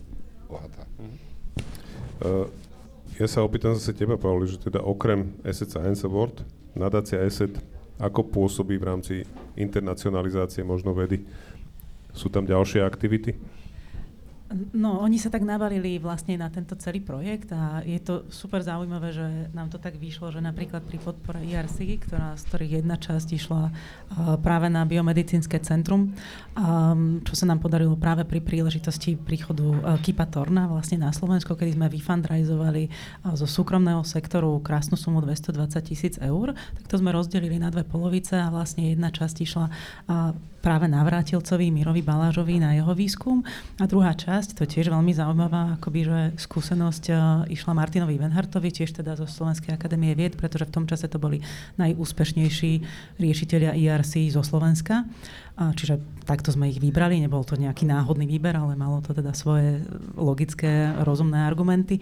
bohatá. 0.45 0.85
Uh, 2.21 2.45
ja 3.17 3.25
sa 3.25 3.41
opýtam 3.41 3.73
zase 3.73 3.97
teba, 3.97 4.15
Pauli, 4.21 4.45
že 4.45 4.61
teda 4.61 4.85
okrem 4.85 5.33
Asset 5.41 5.73
Science 5.73 6.05
Award, 6.05 6.45
nadácia 6.77 7.17
Asset, 7.17 7.57
ako 7.97 8.29
pôsobí 8.29 8.77
v 8.77 8.85
rámci 8.85 9.15
internacionalizácie 9.57 10.61
možno 10.61 10.93
vedy? 10.93 11.21
Sú 12.13 12.29
tam 12.29 12.45
ďalšie 12.45 12.81
aktivity? 12.81 13.37
No, 14.75 14.99
oni 14.99 15.15
sa 15.15 15.31
tak 15.31 15.47
navalili 15.47 15.95
vlastne 15.95 16.35
na 16.35 16.51
tento 16.51 16.75
celý 16.75 16.99
projekt 16.99 17.55
a 17.55 17.79
je 17.87 17.99
to 18.03 18.27
super 18.27 18.59
zaujímavé, 18.59 19.15
že 19.15 19.27
nám 19.55 19.71
to 19.71 19.79
tak 19.79 19.95
vyšlo, 19.95 20.27
že 20.27 20.43
napríklad 20.43 20.83
pri 20.83 20.99
podpore 20.99 21.39
IRC, 21.39 22.03
ktorá, 22.03 22.35
z 22.35 22.43
ktorých 22.51 22.73
jedna 22.83 22.99
časť 22.99 23.27
išla 23.31 23.63
uh, 23.67 23.71
práve 24.43 24.67
na 24.67 24.83
biomedicínske 24.83 25.55
centrum, 25.63 26.11
um, 26.55 27.23
čo 27.23 27.33
sa 27.39 27.47
nám 27.47 27.63
podarilo 27.63 27.95
práve 27.95 28.27
pri 28.27 28.43
príležitosti 28.43 29.15
príchodu 29.15 29.63
uh, 29.63 29.77
Kipa 30.03 30.27
Torna 30.27 30.67
vlastne 30.67 30.99
na 30.99 31.15
Slovensko, 31.15 31.55
kedy 31.55 31.79
sme 31.79 31.87
vyfundraizovali 31.87 32.83
uh, 32.91 33.35
zo 33.39 33.47
súkromného 33.47 34.03
sektoru 34.03 34.59
krásnu 34.59 34.99
sumu 34.99 35.23
220 35.23 35.79
tisíc 35.87 36.19
eur, 36.19 36.51
tak 36.51 36.85
to 36.91 36.99
sme 36.99 37.15
rozdelili 37.15 37.55
na 37.55 37.71
dve 37.71 37.87
polovice 37.87 38.35
a 38.35 38.51
vlastne 38.51 38.91
jedna 38.91 39.15
časť 39.15 39.35
išla 39.47 39.65
uh, 39.71 40.35
práve 40.61 40.85
navrátilcovi 40.85 41.73
Mirovi 41.73 42.05
Balážovi 42.05 42.61
na 42.61 42.77
jeho 42.77 42.93
výskum 42.93 43.41
a 43.81 43.83
druhá 43.89 44.13
časť, 44.13 44.40
to 44.49 44.65
je 44.65 44.73
tiež 44.79 44.89
veľmi 44.89 45.13
zaujímavá, 45.13 45.77
akoby, 45.77 45.99
že 46.01 46.19
skúsenosť 46.41 47.03
uh, 47.13 47.19
išla 47.45 47.77
Martinovi 47.77 48.17
Venhartovi, 48.17 48.73
tiež 48.73 48.97
teda 48.97 49.13
zo 49.13 49.29
Slovenskej 49.29 49.77
akadémie 49.77 50.17
vied, 50.17 50.33
pretože 50.33 50.65
v 50.65 50.73
tom 50.73 50.85
čase 50.89 51.05
to 51.05 51.21
boli 51.21 51.45
najúspešnejší 51.77 52.71
riešiteľia 53.21 53.77
IRC 53.77 54.33
zo 54.33 54.41
Slovenska. 54.41 55.05
Čiže 55.59 56.25
takto 56.25 56.49
sme 56.49 56.71
ich 56.73 56.81
vybrali, 56.81 57.21
nebol 57.21 57.45
to 57.45 57.59
nejaký 57.59 57.85
náhodný 57.85 58.25
výber, 58.25 58.57
ale 58.57 58.73
malo 58.73 59.03
to 59.03 59.13
teda 59.13 59.35
svoje 59.37 59.83
logické, 60.17 60.95
rozumné 61.05 61.45
argumenty. 61.45 62.01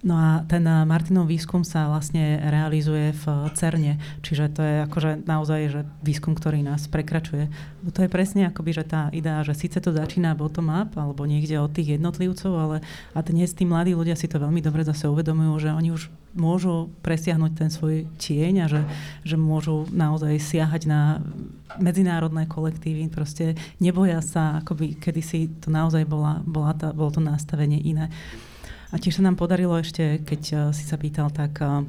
No 0.00 0.16
a 0.16 0.30
ten 0.48 0.64
eh, 0.64 0.88
Martinov 0.88 1.28
výskum 1.28 1.60
sa 1.60 1.92
vlastne 1.92 2.40
realizuje 2.40 3.12
v 3.12 3.24
CERNE, 3.52 4.00
čiže 4.24 4.48
to 4.56 4.60
je 4.64 4.74
akože 4.88 5.10
naozaj 5.28 5.60
že 5.68 5.80
výskum, 6.00 6.32
ktorý 6.32 6.64
nás 6.64 6.88
prekračuje. 6.88 7.52
To 7.84 8.00
je 8.00 8.08
presne 8.08 8.48
akoby, 8.48 8.80
že 8.80 8.84
tá 8.88 9.12
idea, 9.12 9.44
že 9.44 9.52
síce 9.52 9.76
to 9.76 9.92
začína 9.92 10.32
bottom-up 10.32 10.96
alebo 10.96 11.28
niekde 11.28 11.60
od 11.60 11.68
tých 11.76 12.00
jednotlivcov, 12.00 12.52
ale 12.52 12.76
a 13.12 13.20
dnes 13.20 13.52
tí 13.52 13.68
mladí 13.68 13.92
ľudia 13.92 14.16
si 14.16 14.24
to 14.24 14.40
veľmi 14.40 14.64
dobre 14.64 14.88
zase 14.88 15.04
uvedomujú, 15.04 15.68
že 15.68 15.76
oni 15.76 15.92
už 15.92 16.08
môžu 16.32 16.88
presiahnuť 17.04 17.52
ten 17.58 17.68
svoj 17.68 18.08
tieň 18.16 18.54
a 18.64 18.66
že, 18.70 18.82
že 19.26 19.36
môžu 19.36 19.84
naozaj 19.92 20.40
siahať 20.40 20.88
na 20.88 21.20
medzinárodné 21.76 22.48
kolektívy, 22.48 23.10
proste 23.12 23.58
neboja 23.82 24.24
sa, 24.24 24.64
akoby 24.64 24.96
kedysi 24.96 25.50
to 25.60 25.68
naozaj 25.68 26.06
bola, 26.08 26.40
bola 26.46 26.72
tá, 26.72 26.94
bolo 26.94 27.10
to 27.12 27.20
nastavenie 27.20 27.82
iné. 27.82 28.08
A 28.90 28.98
tiež 28.98 29.22
sa 29.22 29.26
nám 29.26 29.38
podarilo 29.38 29.78
ešte, 29.78 30.18
keď 30.26 30.42
uh, 30.50 30.58
si 30.74 30.82
sa 30.82 30.98
pýtal, 30.98 31.30
tak 31.30 31.62
uh, 31.62 31.86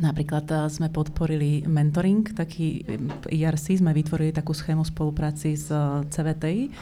Napríklad 0.00 0.46
uh, 0.48 0.64
sme 0.70 0.88
podporili 0.88 1.66
mentoring, 1.68 2.24
taký 2.32 2.80
IRC, 3.28 3.84
sme 3.84 3.92
vytvorili 3.92 4.32
takú 4.32 4.56
schému 4.56 4.80
spolupráci 4.86 5.58
s 5.60 5.68
CVTI 6.08 6.72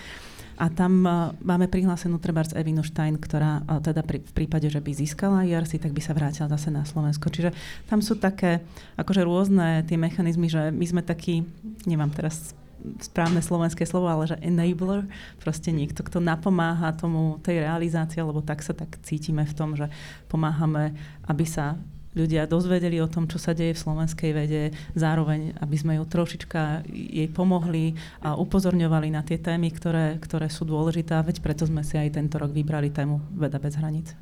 a 0.59 0.67
tam 0.71 1.07
máme 1.39 1.71
prihlásenú 1.71 2.19
trebárs 2.19 2.51
Evinu 2.51 2.83
Stein, 2.83 3.15
ktorá 3.15 3.63
teda 3.79 4.03
pri, 4.03 4.19
v 4.23 4.33
prípade, 4.35 4.67
že 4.67 4.83
by 4.83 4.91
získala 4.91 5.47
IRC, 5.47 5.79
tak 5.79 5.95
by 5.95 6.03
sa 6.03 6.19
vrátila 6.19 6.51
zase 6.51 6.75
na 6.75 6.83
Slovensko. 6.83 7.31
Čiže 7.31 7.55
tam 7.87 8.03
sú 8.03 8.19
také 8.19 8.67
akože 8.99 9.23
rôzne 9.23 9.87
tie 9.87 9.95
mechanizmy, 9.95 10.51
že 10.51 10.75
my 10.75 10.83
sme 10.83 11.03
takí, 11.07 11.47
nemám 11.87 12.11
teraz 12.11 12.59
správne 13.03 13.43
slovenské 13.43 13.85
slovo, 13.85 14.09
ale 14.09 14.31
že 14.31 14.37
enabler, 14.41 15.07
proste 15.43 15.75
niekto, 15.75 16.07
kto 16.07 16.23
napomáha 16.23 16.95
tomu 16.95 17.43
tej 17.43 17.67
realizácii, 17.67 18.23
lebo 18.23 18.41
tak 18.41 18.63
sa 18.63 18.75
tak 18.75 18.99
cítime 19.03 19.45
v 19.45 19.57
tom, 19.57 19.75
že 19.75 19.91
pomáhame, 20.31 20.95
aby 21.27 21.45
sa 21.45 21.79
ľudia 22.17 22.51
dozvedeli 22.51 22.99
o 22.99 23.11
tom, 23.11 23.31
čo 23.31 23.39
sa 23.39 23.55
deje 23.55 23.77
v 23.77 23.83
slovenskej 23.87 24.31
vede, 24.35 24.63
zároveň, 24.99 25.55
aby 25.63 25.77
sme 25.79 25.95
ju 26.01 26.05
trošička 26.09 26.89
jej 26.91 27.29
pomohli 27.31 27.95
a 28.25 28.35
upozorňovali 28.35 29.15
na 29.15 29.23
tie 29.23 29.39
témy, 29.39 29.71
ktoré, 29.71 30.19
ktoré 30.19 30.51
sú 30.51 30.67
dôležité 30.67 31.15
a 31.15 31.27
veď 31.27 31.39
preto 31.45 31.69
sme 31.69 31.87
si 31.87 31.95
aj 31.95 32.19
tento 32.19 32.41
rok 32.41 32.51
vybrali 32.51 32.91
tému 32.91 33.23
Veda 33.39 33.63
bez 33.63 33.79
hraníc. 33.79 34.17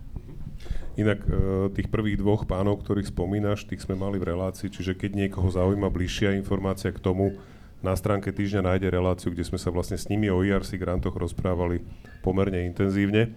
Inak 0.97 1.29
e, 1.29 1.33
tých 1.77 1.92
prvých 1.92 2.21
dvoch 2.21 2.49
pánov, 2.49 2.81
ktorých 2.81 3.12
spomínaš, 3.12 3.69
tých 3.69 3.85
sme 3.85 4.01
mali 4.01 4.16
v 4.16 4.33
relácii, 4.33 4.73
čiže 4.73 4.97
keď 4.97 5.29
niekoho 5.29 5.49
zaujíma 5.53 5.92
bližšia 5.92 6.33
informácia 6.33 6.88
k 6.88 7.01
tomu, 7.01 7.37
na 7.85 7.93
stránke 7.93 8.33
týždňa 8.33 8.73
nájde 8.73 8.89
reláciu, 8.89 9.29
kde 9.33 9.45
sme 9.45 9.61
sa 9.61 9.69
vlastne 9.69 10.01
s 10.01 10.09
nimi 10.09 10.33
o 10.33 10.41
IRC 10.41 10.81
grantoch 10.81 11.17
rozprávali 11.17 11.85
pomerne 12.25 12.65
intenzívne. 12.65 13.37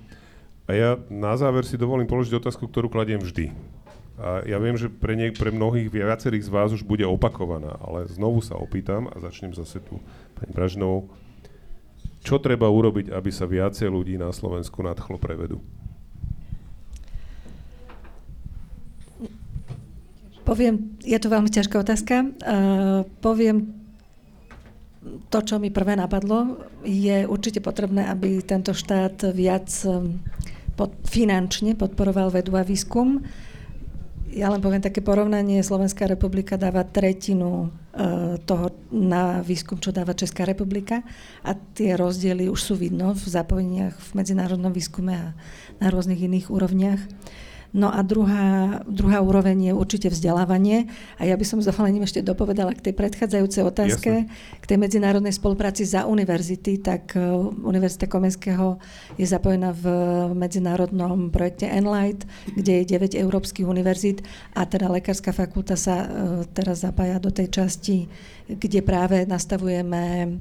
A 0.69 0.77
ja 0.77 0.89
na 1.09 1.33
záver 1.35 1.65
si 1.65 1.81
dovolím 1.81 2.05
položiť 2.05 2.37
otázku, 2.39 2.69
ktorú 2.69 2.87
kladiem 2.93 3.19
vždy. 3.19 3.51
A 4.19 4.43
ja 4.43 4.59
viem, 4.59 4.75
že 4.75 4.91
pre, 4.91 5.15
nie, 5.15 5.31
pre 5.31 5.47
mnohých 5.47 5.87
viacerých 5.87 6.45
z 6.45 6.51
vás 6.51 6.69
už 6.75 6.83
bude 6.83 7.07
opakovaná, 7.07 7.79
ale 7.79 8.03
znovu 8.11 8.43
sa 8.43 8.59
opýtam 8.59 9.07
a 9.07 9.15
začnem 9.17 9.55
zase 9.55 9.79
tu 9.79 10.03
pani 10.35 10.51
Bražnovou. 10.51 11.07
Čo 12.19 12.35
treba 12.35 12.67
urobiť, 12.67 13.15
aby 13.15 13.31
sa 13.31 13.47
viacej 13.47 13.87
ľudí 13.87 14.19
na 14.19 14.35
Slovensku 14.35 14.83
nadchlo 14.83 15.15
pre 15.15 15.39
vedu? 15.39 15.63
Poviem, 20.43 20.99
je 20.99 21.15
to 21.15 21.31
veľmi 21.31 21.47
ťažká 21.47 21.79
otázka. 21.79 22.25
Uh, 22.43 23.07
poviem 23.23 23.78
to, 25.31 25.39
čo 25.39 25.55
mi 25.63 25.71
prvé 25.71 25.95
napadlo, 25.95 26.59
je 26.83 27.23
určite 27.23 27.63
potrebné, 27.63 28.11
aby 28.11 28.43
tento 28.43 28.75
štát 28.75 29.31
viac 29.31 29.71
um, 29.87 30.19
pod, 30.75 30.91
finančne 31.07 31.79
podporoval 31.79 32.35
vedu 32.35 32.59
a 32.59 32.63
výskum. 32.67 33.23
Ja 34.29 34.53
len 34.53 34.61
poviem 34.61 34.83
také 34.83 35.01
porovnanie. 35.01 35.65
Slovenská 35.65 36.05
republika 36.05 36.59
dáva 36.59 36.85
tretinu 36.85 37.71
uh, 37.71 38.37
toho 38.43 38.75
na 38.91 39.39
výskum, 39.41 39.79
čo 39.79 39.95
dáva 39.95 40.13
Česká 40.13 40.45
republika 40.45 41.01
a 41.41 41.55
tie 41.55 41.95
rozdiely 41.95 42.51
už 42.51 42.59
sú 42.59 42.73
vidno 42.77 43.15
v 43.15 43.25
zapojeniach 43.25 43.95
v 43.95 44.09
medzinárodnom 44.13 44.75
výskume 44.75 45.13
a 45.15 45.27
na 45.79 45.87
rôznych 45.89 46.19
iných 46.19 46.51
úrovniach. 46.51 47.01
No 47.73 47.93
a 47.93 48.01
druhá, 48.01 48.81
druhá 48.89 49.21
úroveň 49.21 49.69
je 49.69 49.73
určite 49.77 50.09
vzdelávanie. 50.09 50.89
A 51.21 51.29
ja 51.29 51.37
by 51.37 51.45
som 51.45 51.61
s 51.61 51.69
dovolením 51.69 52.01
ešte 52.01 52.25
dopovedala 52.25 52.73
k 52.73 52.89
tej 52.89 52.93
predchádzajúcej 52.97 53.63
otázke, 53.65 54.11
Jasne. 54.25 54.57
k 54.57 54.65
tej 54.65 54.77
medzinárodnej 54.81 55.33
spolupráci 55.33 55.85
za 55.85 56.09
univerzity, 56.09 56.81
tak 56.81 57.13
e, 57.13 57.21
Univerzita 57.61 58.09
Komenského 58.09 58.81
je 59.21 59.27
zapojená 59.29 59.69
v 59.77 59.85
medzinárodnom 60.33 61.29
projekte 61.29 61.69
Enlight, 61.69 62.25
kde 62.57 62.81
je 62.81 62.97
9 62.97 63.13
európskych 63.13 63.69
univerzít 63.69 64.25
a 64.57 64.65
teda 64.65 64.89
Lekárska 64.89 65.31
fakulta 65.31 65.77
sa 65.77 66.03
uh, 66.03 66.07
teraz 66.51 66.81
zapája 66.81 67.21
do 67.21 67.29
tej 67.29 67.47
časti, 67.53 68.09
kde 68.49 68.81
práve 68.81 69.29
nastavujeme 69.29 70.33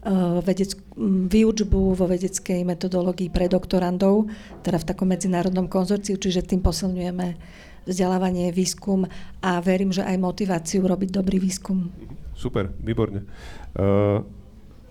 Eh, 0.00 0.40
vedec, 0.40 0.80
výučbu 1.28 1.92
vo 1.92 2.06
vedeckej 2.08 2.64
metodológii 2.64 3.28
pre 3.28 3.52
doktorandov, 3.52 4.32
teda 4.64 4.80
v 4.80 4.88
takom 4.88 5.12
medzinárodnom 5.12 5.68
konzorciu, 5.68 6.16
čiže 6.16 6.40
tým 6.40 6.64
posilňujeme 6.64 7.36
vzdelávanie, 7.84 8.48
výskum 8.48 9.04
a 9.44 9.60
verím, 9.60 9.92
že 9.92 10.00
aj 10.00 10.16
motiváciu 10.16 10.88
robiť 10.88 11.10
dobrý 11.12 11.36
výskum. 11.36 11.92
Super, 12.32 12.72
výborne. 12.80 13.28
Uh, 13.76 14.24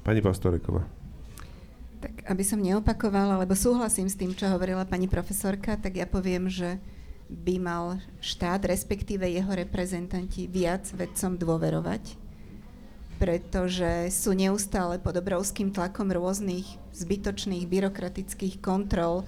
pani 0.06 0.22
Pastoreková. 0.22 0.86
Tak 2.06 2.30
aby 2.30 2.44
som 2.46 2.62
neopakovala, 2.62 3.42
lebo 3.42 3.58
súhlasím 3.58 4.14
s 4.14 4.18
tým, 4.18 4.38
čo 4.38 4.46
hovorila 4.46 4.86
pani 4.86 5.10
profesorka, 5.10 5.74
tak 5.74 5.98
ja 5.98 6.06
poviem, 6.06 6.54
že 6.54 6.78
by 7.34 7.58
mal 7.58 7.98
štát, 8.22 8.62
respektíve 8.70 9.26
jeho 9.26 9.50
reprezentanti, 9.58 10.46
viac 10.46 10.86
vedcom 10.94 11.34
dôverovať 11.34 12.19
pretože 13.20 14.08
sú 14.16 14.32
neustále 14.32 14.96
pod 14.96 15.20
obrovským 15.20 15.76
tlakom 15.76 16.08
rôznych 16.08 16.64
zbytočných 16.96 17.68
byrokratických 17.68 18.64
kontrol 18.64 19.28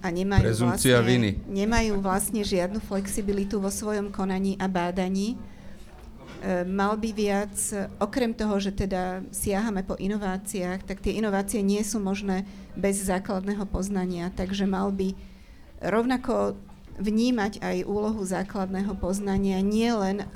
a 0.00 0.08
nemajú 0.08 0.48
vlastne, 0.64 0.96
viny. 1.04 1.30
nemajú 1.44 2.00
vlastne 2.00 2.40
žiadnu 2.40 2.80
flexibilitu 2.80 3.60
vo 3.60 3.68
svojom 3.68 4.08
konaní 4.08 4.56
a 4.56 4.64
bádaní. 4.70 5.34
E, 5.34 6.64
mal 6.64 6.96
by 6.96 7.10
viac, 7.12 7.54
okrem 8.00 8.32
toho, 8.32 8.56
že 8.62 8.72
teda 8.72 9.26
siahame 9.34 9.82
po 9.84 9.98
inováciách, 9.98 10.86
tak 10.86 11.02
tie 11.04 11.18
inovácie 11.18 11.60
nie 11.60 11.82
sú 11.82 11.98
možné 12.00 12.48
bez 12.78 13.02
základného 13.04 13.66
poznania, 13.68 14.30
takže 14.32 14.64
mal 14.64 14.94
by 14.94 15.12
rovnako 15.82 16.54
vnímať 16.98 17.62
aj 17.62 17.86
úlohu 17.86 18.22
základného 18.22 18.94
poznania, 18.98 19.58
nie 19.60 19.90
len 19.90 20.22
e, 20.22 20.26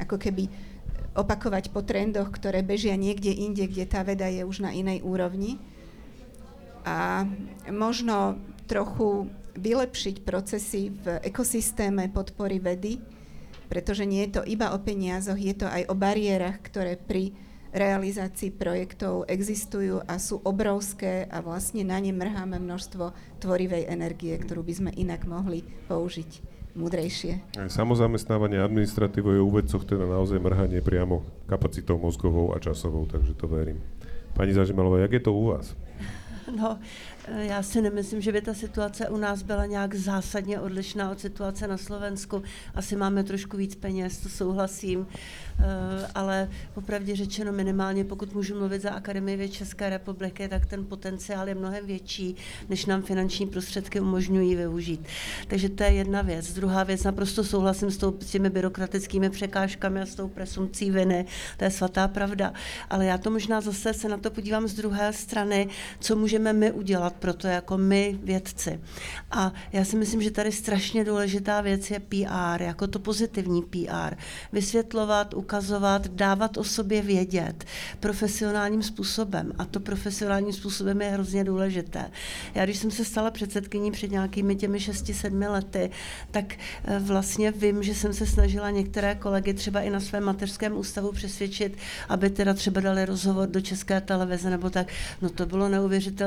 ako 0.00 0.16
keby 0.16 0.71
opakovať 1.12 1.72
po 1.72 1.84
trendoch, 1.84 2.32
ktoré 2.32 2.64
bežia 2.64 2.96
niekde 2.96 3.32
inde, 3.32 3.68
kde 3.68 3.84
tá 3.84 4.00
veda 4.00 4.28
je 4.28 4.44
už 4.44 4.64
na 4.64 4.72
inej 4.72 5.04
úrovni. 5.04 5.60
A 6.82 7.28
možno 7.68 8.40
trochu 8.64 9.28
vylepšiť 9.52 10.24
procesy 10.24 10.88
v 10.90 11.20
ekosystéme 11.20 12.08
podpory 12.08 12.56
vedy, 12.58 12.98
pretože 13.68 14.08
nie 14.08 14.24
je 14.28 14.40
to 14.40 14.42
iba 14.48 14.72
o 14.72 14.78
peniazoch, 14.80 15.36
je 15.36 15.52
to 15.52 15.68
aj 15.68 15.88
o 15.88 15.94
bariérach, 15.94 16.60
ktoré 16.64 16.96
pri 16.96 17.36
realizácii 17.72 18.52
projektov 18.52 19.24
existujú 19.28 20.04
a 20.04 20.20
sú 20.20 20.44
obrovské 20.44 21.24
a 21.32 21.40
vlastne 21.40 21.80
na 21.88 21.96
ne 21.96 22.12
mrháme 22.12 22.60
množstvo 22.60 23.16
tvorivej 23.40 23.88
energie, 23.88 24.36
ktorú 24.36 24.60
by 24.60 24.74
sme 24.76 24.90
inak 24.92 25.24
mohli 25.24 25.64
použiť 25.88 26.51
múdrejšie. 26.72 27.40
Samozamestnávanie 27.68 28.60
administratívy 28.60 29.38
je 29.38 29.42
u 29.44 29.50
vedcoch 29.52 29.84
teda 29.84 30.08
naozaj 30.08 30.40
mrhanie 30.40 30.80
priamo 30.80 31.24
kapacitou 31.46 32.00
mozgovou 32.00 32.56
a 32.56 32.60
časovou, 32.60 33.04
takže 33.08 33.36
to 33.36 33.48
verím. 33.48 33.80
Pani 34.32 34.56
Zažimalová, 34.56 35.04
jak 35.04 35.12
je 35.12 35.22
to 35.28 35.32
u 35.32 35.52
vás? 35.52 35.76
No, 36.56 36.78
eh, 37.24 37.44
já 37.44 37.62
si 37.62 37.82
nemyslím, 37.82 38.20
že 38.20 38.32
by 38.32 38.40
ta 38.40 38.54
situace 38.54 39.08
u 39.08 39.16
nás 39.16 39.42
byla 39.42 39.66
nějak 39.66 39.94
zásadně 39.94 40.60
odlišná 40.60 41.10
od 41.10 41.20
situace 41.20 41.66
na 41.66 41.76
Slovensku. 41.76 42.42
Asi 42.74 42.96
máme 42.96 43.24
trošku 43.24 43.56
víc 43.56 43.74
peněz, 43.74 44.18
to 44.18 44.28
souhlasím, 44.28 45.06
eh, 45.58 45.62
ale 46.14 46.48
popravdě 46.74 47.16
řečeno 47.16 47.52
minimálně, 47.52 48.04
pokud 48.04 48.34
můžu 48.34 48.58
mluvit 48.58 48.82
za 48.82 48.90
Akademii 48.90 49.36
věd 49.36 49.52
České 49.52 49.90
republiky, 49.90 50.48
tak 50.48 50.66
ten 50.66 50.84
potenciál 50.84 51.48
je 51.48 51.54
mnohem 51.54 51.86
větší, 51.86 52.36
než 52.68 52.86
nám 52.86 53.02
finanční 53.02 53.46
prostředky 53.46 54.00
umožňují 54.00 54.56
využít. 54.56 55.06
Takže 55.48 55.68
to 55.68 55.82
je 55.82 55.90
jedna 55.90 56.22
věc. 56.22 56.52
Druhá 56.52 56.84
věc, 56.84 57.02
naprosto 57.02 57.44
souhlasím 57.44 57.90
s, 57.90 58.14
těmi 58.30 58.50
byrokratickými 58.50 59.30
překážkami 59.30 60.00
a 60.00 60.06
s 60.06 60.14
tou 60.14 60.28
presumcí 60.28 60.90
viny, 60.90 61.26
to 61.56 61.64
je 61.64 61.70
svatá 61.70 62.08
pravda. 62.08 62.52
Ale 62.90 63.06
já 63.06 63.18
to 63.18 63.30
možná 63.30 63.60
zase 63.60 63.94
se 63.94 64.08
na 64.08 64.16
to 64.16 64.30
podívám 64.30 64.68
z 64.68 64.74
druhé 64.74 65.12
strany, 65.12 65.68
co 66.00 66.16
můžeme 66.16 66.41
my 66.50 66.72
udělat 66.72 67.12
pro 67.12 67.34
to 67.34 67.46
jako 67.46 67.78
my 67.78 68.18
vědci. 68.22 68.80
A 69.30 69.52
já 69.72 69.84
si 69.84 69.96
myslím, 69.96 70.22
že 70.22 70.30
tady 70.30 70.52
strašně 70.52 71.04
důležitá 71.04 71.60
věc 71.60 71.90
je 71.90 72.00
PR, 72.00 72.62
jako 72.62 72.86
to 72.86 72.98
pozitivní 72.98 73.62
PR. 73.62 74.14
Vysvětlovat, 74.52 75.34
ukazovat, 75.34 76.06
dávat 76.06 76.56
o 76.56 76.64
sobě 76.64 77.02
vědět 77.02 77.64
profesionálním 78.00 78.82
způsobem. 78.82 79.52
A 79.58 79.64
to 79.64 79.80
profesionálním 79.80 80.52
způsobem 80.52 81.02
je 81.02 81.08
hrozně 81.08 81.44
důležité. 81.44 82.10
Já 82.54 82.64
když 82.64 82.78
jsem 82.78 82.90
se 82.90 83.04
stala 83.04 83.30
předsedkyní 83.30 83.92
před 83.92 84.10
nějakými 84.10 84.56
těmi 84.56 84.78
6-7 84.78 85.50
lety, 85.50 85.90
tak 86.30 86.54
eh, 86.84 86.98
vlastně 86.98 87.50
vím, 87.50 87.82
že 87.82 87.94
jsem 87.94 88.12
se 88.12 88.26
snažila 88.26 88.70
některé 88.70 89.14
kolegy 89.14 89.54
třeba 89.54 89.80
i 89.80 89.90
na 89.90 90.00
svém 90.00 90.24
mateřském 90.24 90.76
ústavu 90.76 91.12
přesvědčit, 91.12 91.76
aby 92.08 92.30
teda 92.30 92.54
třeba 92.54 92.80
dali 92.80 93.04
rozhovor 93.04 93.48
do 93.48 93.60
české 93.60 94.00
televize 94.00 94.50
nebo 94.50 94.70
tak. 94.70 94.86
No 95.22 95.30
to 95.30 95.46
bylo 95.46 95.68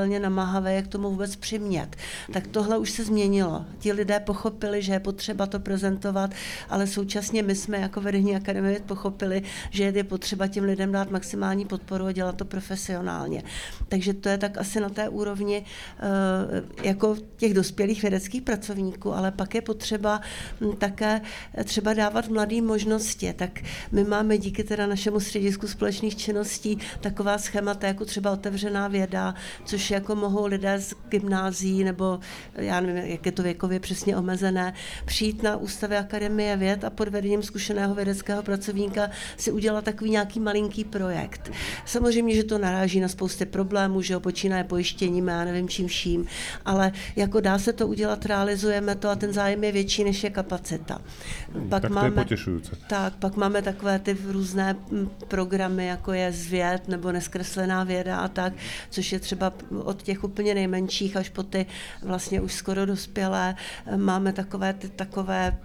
neuvěřitelně 0.06 0.20
namáhavé, 0.20 0.74
jak 0.74 0.86
tomu 0.86 1.10
vůbec 1.10 1.36
přimět. 1.36 1.96
Tak 2.32 2.46
tohle 2.46 2.78
už 2.78 2.90
se 2.90 3.04
změnilo. 3.04 3.64
Ti 3.78 3.92
lidé 3.92 4.20
pochopili, 4.20 4.82
že 4.82 4.92
je 4.92 5.00
potřeba 5.00 5.46
to 5.46 5.60
prezentovat, 5.60 6.30
ale 6.68 6.86
současně 6.86 7.42
my 7.42 7.54
jsme 7.54 7.78
jako 7.78 8.00
vedení 8.00 8.36
akademie 8.36 8.80
pochopili, 8.86 9.42
že 9.70 9.84
je 9.84 10.04
potřeba 10.04 10.46
těm 10.46 10.64
lidem 10.64 10.92
dát 10.92 11.10
maximální 11.10 11.64
podporu 11.64 12.06
a 12.06 12.12
dělat 12.12 12.36
to 12.36 12.44
profesionálně. 12.44 13.42
Takže 13.88 14.14
to 14.14 14.28
je 14.28 14.38
tak 14.38 14.58
asi 14.58 14.80
na 14.80 14.88
té 14.88 15.08
úrovni 15.08 15.64
eh, 15.64 16.88
jako 16.88 17.16
těch 17.36 17.54
dospělých 17.54 18.02
vědeckých 18.02 18.42
pracovníků, 18.42 19.14
ale 19.14 19.30
pak 19.30 19.54
je 19.54 19.62
potřeba 19.62 20.20
hm, 20.60 20.76
také 20.78 21.20
třeba 21.64 21.94
dávat 21.94 22.28
mladým 22.28 22.66
možnosti. 22.66 23.32
Tak 23.32 23.60
my 23.92 24.04
máme 24.04 24.38
díky 24.38 24.64
teda 24.64 24.86
našemu 24.86 25.20
středisku 25.20 25.68
společných 25.68 26.16
činností 26.16 26.78
taková 27.00 27.38
schémata, 27.38 27.86
jako 27.86 28.04
třeba 28.04 28.30
otevřená 28.30 28.88
věda, 28.88 29.34
což 29.64 29.90
jako 29.96 30.14
mohou 30.14 30.46
lidé 30.46 30.80
z 30.80 30.94
gymnází 31.08 31.84
nebo 31.84 32.20
já 32.54 32.80
nevím, 32.80 32.96
jak 33.10 33.26
je 33.26 33.32
to 33.32 33.42
věkově 33.42 33.80
přesně 33.80 34.16
omezené, 34.16 34.74
přijít 35.04 35.42
na 35.42 35.56
ústavy 35.56 35.96
Akademie 35.96 36.56
věd 36.56 36.84
a 36.84 36.90
pod 36.90 37.08
vedením 37.08 37.42
zkušeného 37.42 37.94
vědeckého 37.94 38.42
pracovníka 38.42 39.10
si 39.36 39.52
udělat 39.52 39.84
takový 39.84 40.10
nějaký 40.10 40.40
malinký 40.40 40.84
projekt. 40.84 41.50
Samozřejmě, 41.84 42.34
že 42.34 42.44
to 42.44 42.58
naráží 42.58 43.00
na 43.00 43.08
spousty 43.08 43.46
problémů, 43.46 44.02
že 44.02 44.14
ho 44.14 44.20
počínaje 44.20 44.64
pojištěním, 44.64 45.28
já 45.28 45.44
nevím 45.44 45.68
čím 45.68 45.88
vším, 45.88 46.26
ale 46.64 46.92
jako 47.16 47.40
dá 47.40 47.58
se 47.58 47.72
to 47.72 47.86
udělat, 47.86 48.26
realizujeme 48.26 48.94
to 48.94 49.08
a 49.08 49.16
ten 49.16 49.32
zájem 49.32 49.64
je 49.64 49.72
větší, 49.72 50.04
než 50.04 50.24
je 50.24 50.30
kapacita. 50.30 51.00
Pak 51.68 51.82
tak 51.82 51.90
máme, 51.90 52.10
to 52.10 52.18
je 52.20 52.24
potěšující. 52.24 52.70
Tak, 52.88 53.16
pak 53.16 53.36
máme 53.36 53.62
takové 53.62 53.98
ty 53.98 54.16
různé 54.24 54.76
programy, 55.28 55.86
jako 55.86 56.12
je 56.12 56.32
zvěd 56.32 56.88
nebo 56.88 57.12
neskreslená 57.12 57.84
věda 57.84 58.16
a 58.16 58.28
tak, 58.28 58.52
což 58.90 59.12
je 59.12 59.20
třeba 59.20 59.52
od 59.84 60.02
těch 60.02 60.24
úplně 60.24 60.54
nejmenších 60.54 61.16
až 61.16 61.28
po 61.28 61.42
ty 61.42 61.66
vlastně 62.02 62.40
už 62.40 62.52
skoro 62.52 62.86
dospělé. 62.86 63.54
Máme 63.96 64.32
takové, 64.32 64.72
ty, 64.72 64.88
takové 64.88 65.58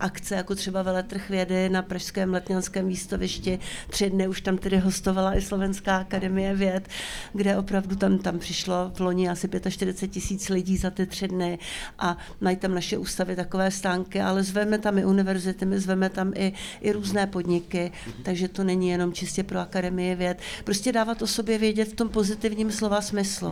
akce, 0.00 0.34
jako 0.34 0.54
třeba 0.54 0.82
veletrh 0.82 1.28
vědy 1.28 1.68
na 1.68 1.82
Pražském 1.82 2.32
letňanském 2.32 2.88
výstavišti. 2.88 3.58
Tři 3.90 4.10
dny 4.10 4.28
už 4.28 4.40
tam 4.40 4.58
tedy 4.58 4.78
hostovala 4.78 5.36
i 5.36 5.40
Slovenská 5.40 5.96
akademie 5.96 6.54
věd, 6.54 6.88
kde 7.32 7.56
opravdu 7.56 7.96
tam, 7.96 8.18
tam 8.18 8.38
přišlo 8.38 8.92
v 8.94 9.00
loni 9.00 9.28
asi 9.28 9.48
45 9.70 10.12
tisíc 10.12 10.48
lidí 10.48 10.76
za 10.76 10.90
ty 10.90 11.06
tři 11.06 11.28
dny 11.28 11.58
a 11.98 12.16
mají 12.40 12.56
tam 12.56 12.74
naše 12.74 12.98
ústavy 12.98 13.36
takové 13.36 13.70
stánky, 13.70 14.20
ale 14.20 14.42
zveme 14.42 14.78
tam 14.78 14.98
i 14.98 15.04
univerzity, 15.04 15.64
my 15.64 15.80
zveme 15.80 16.10
tam 16.10 16.32
i, 16.36 16.52
i 16.80 16.92
různé 16.92 17.26
podniky, 17.26 17.92
takže 18.22 18.48
to 18.48 18.64
není 18.64 18.88
jenom 18.88 19.12
čistě 19.12 19.42
pro 19.42 19.60
akademie 19.60 20.16
věd. 20.16 20.38
Prostě 20.64 20.92
dávat 20.92 21.22
o 21.22 21.26
sobě 21.26 21.58
vědět 21.58 21.88
v 21.88 21.96
tom 21.96 22.08
pozitivním 22.08 22.72
slova 22.72 23.00
smyslu. 23.00 23.47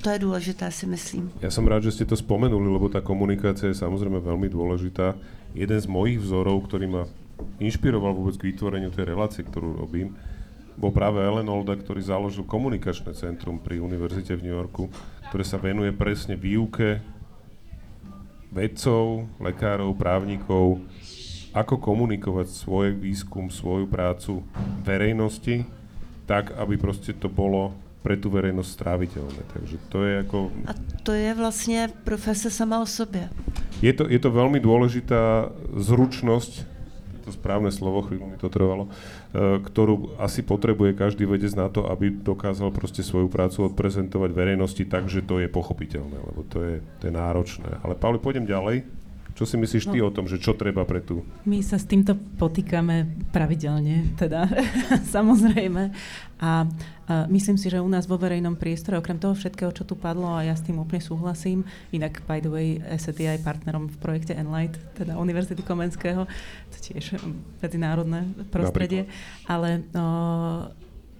To 0.00 0.08
je 0.10 0.18
důležité, 0.18 0.72
si 0.72 0.88
myslím. 0.88 1.28
Ja 1.44 1.52
som 1.52 1.68
rád, 1.68 1.84
že 1.84 1.92
ste 1.92 2.08
to 2.08 2.16
spomenuli, 2.16 2.72
lebo 2.72 2.88
tá 2.88 3.04
komunikácia 3.04 3.68
je 3.68 3.76
samozrejme 3.76 4.16
veľmi 4.24 4.48
dôležitá. 4.48 5.12
Jeden 5.52 5.76
z 5.76 5.84
mojich 5.84 6.16
vzorov, 6.24 6.64
ktorý 6.64 6.88
ma 6.88 7.02
inšpiroval 7.60 8.16
vôbec 8.16 8.40
k 8.40 8.48
vytvoreniu 8.48 8.88
tej 8.88 9.12
relácie, 9.12 9.44
ktorú 9.44 9.76
robím, 9.76 10.16
bol 10.80 10.88
práve 10.88 11.20
Ellen 11.20 11.52
Olda, 11.52 11.76
ktorý 11.76 12.00
založil 12.00 12.48
komunikačné 12.48 13.12
centrum 13.12 13.60
pri 13.60 13.84
univerzite 13.84 14.32
v 14.40 14.48
New 14.48 14.56
Yorku, 14.56 14.88
ktoré 15.28 15.44
sa 15.44 15.60
venuje 15.60 15.92
presne 15.92 16.32
výuke 16.32 17.04
vedcov, 18.48 19.28
lekárov, 19.36 19.92
právnikov, 20.00 20.80
ako 21.52 21.76
komunikovať 21.76 22.48
svoj 22.48 22.96
výskum, 22.96 23.52
svoju 23.52 23.84
prácu 23.84 24.40
verejnosti, 24.80 25.68
tak, 26.24 26.56
aby 26.56 26.80
proste 26.80 27.12
to 27.12 27.28
bolo 27.28 27.76
pre 28.00 28.16
tú 28.16 28.32
verejnosť 28.32 28.70
stráviteľné. 28.70 29.42
Takže 29.52 29.76
to 29.92 29.98
je 30.04 30.14
ako... 30.24 30.38
A 30.64 30.72
to 31.04 31.12
je 31.12 31.30
vlastne 31.36 31.92
profese 32.04 32.48
sama 32.48 32.80
o 32.80 32.88
sobě. 32.88 33.28
Je 33.80 33.92
to, 33.96 34.08
je 34.08 34.20
to 34.20 34.28
veľmi 34.28 34.60
dôležitá 34.60 35.52
zručnosť, 35.72 36.68
to 37.24 37.32
správne 37.32 37.68
slovo, 37.68 38.04
chvíľu 38.04 38.26
mi 38.32 38.36
to 38.40 38.48
trvalo, 38.48 38.88
e, 38.88 39.60
ktorú 39.60 40.16
asi 40.20 40.40
potrebuje 40.40 40.96
každý 40.96 41.28
vedec 41.28 41.52
na 41.52 41.68
to, 41.68 41.88
aby 41.88 42.12
dokázal 42.12 42.72
proste 42.72 43.04
svoju 43.04 43.28
prácu 43.28 43.68
odprezentovať 43.68 44.30
verejnosti 44.32 44.84
tak, 44.88 45.08
že 45.08 45.24
to 45.24 45.40
je 45.40 45.48
pochopiteľné, 45.48 46.16
lebo 46.16 46.40
to 46.48 46.60
je, 46.60 46.76
to 47.00 47.08
je 47.08 47.12
náročné. 47.12 47.80
Ale 47.84 47.96
Pavli, 47.96 48.20
pôjdem 48.20 48.48
ďalej. 48.48 48.99
Čo 49.40 49.48
si 49.48 49.56
myslíš 49.56 49.88
ty 49.88 50.04
no, 50.04 50.12
o 50.12 50.12
tom, 50.12 50.28
že 50.28 50.36
čo 50.36 50.52
treba 50.52 50.84
pre 50.84 51.00
tú... 51.00 51.24
My 51.48 51.64
sa 51.64 51.80
s 51.80 51.88
týmto 51.88 52.12
potýkame 52.12 53.08
pravidelne, 53.32 54.12
teda 54.20 54.44
samozrejme. 55.16 55.96
A, 56.44 56.68
a 57.08 57.24
myslím 57.32 57.56
si, 57.56 57.72
že 57.72 57.80
u 57.80 57.88
nás 57.88 58.04
vo 58.04 58.20
verejnom 58.20 58.60
priestore, 58.60 59.00
okrem 59.00 59.16
toho 59.16 59.32
všetkého, 59.32 59.72
čo 59.72 59.88
tu 59.88 59.96
padlo, 59.96 60.28
a 60.28 60.44
ja 60.44 60.52
s 60.52 60.60
tým 60.60 60.76
úplne 60.76 61.00
súhlasím, 61.00 61.64
inak 61.88 62.20
by 62.28 62.44
the 62.44 62.52
way, 62.52 62.84
ESET 62.84 63.16
je 63.16 63.32
aj 63.32 63.40
partnerom 63.40 63.88
v 63.88 63.96
projekte 63.96 64.36
Enlight, 64.36 64.76
teda 64.92 65.16
Univerzity 65.16 65.64
Komenského, 65.64 66.28
to 66.68 66.76
tiež 66.76 67.16
medzinárodné 67.64 68.28
prostredie, 68.52 69.08
Napríklad. 69.08 69.48
ale 69.48 69.68
o, 69.96 70.04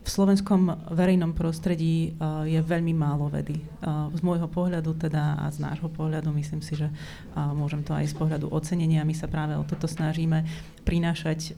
v 0.00 0.08
slovenskom 0.08 0.90
verejnom 0.96 1.36
prostredí 1.36 2.16
uh, 2.16 2.42
je 2.48 2.56
veľmi 2.56 2.96
málo 2.96 3.28
vedy. 3.28 3.60
Uh, 3.84 4.08
z 4.16 4.24
môjho 4.24 4.48
pohľadu 4.48 4.96
teda 4.96 5.36
a 5.36 5.52
z 5.52 5.60
nášho 5.60 5.92
pohľadu 5.92 6.32
myslím 6.32 6.64
si, 6.64 6.72
že 6.72 6.88
uh, 6.88 7.52
môžem 7.52 7.84
to 7.84 7.92
aj 7.92 8.08
z 8.08 8.14
pohľadu 8.16 8.48
ocenenia. 8.48 9.04
My 9.04 9.12
sa 9.12 9.28
práve 9.28 9.54
o 9.60 9.64
toto 9.64 9.84
snažíme 9.84 10.44
prinášať 10.80 11.54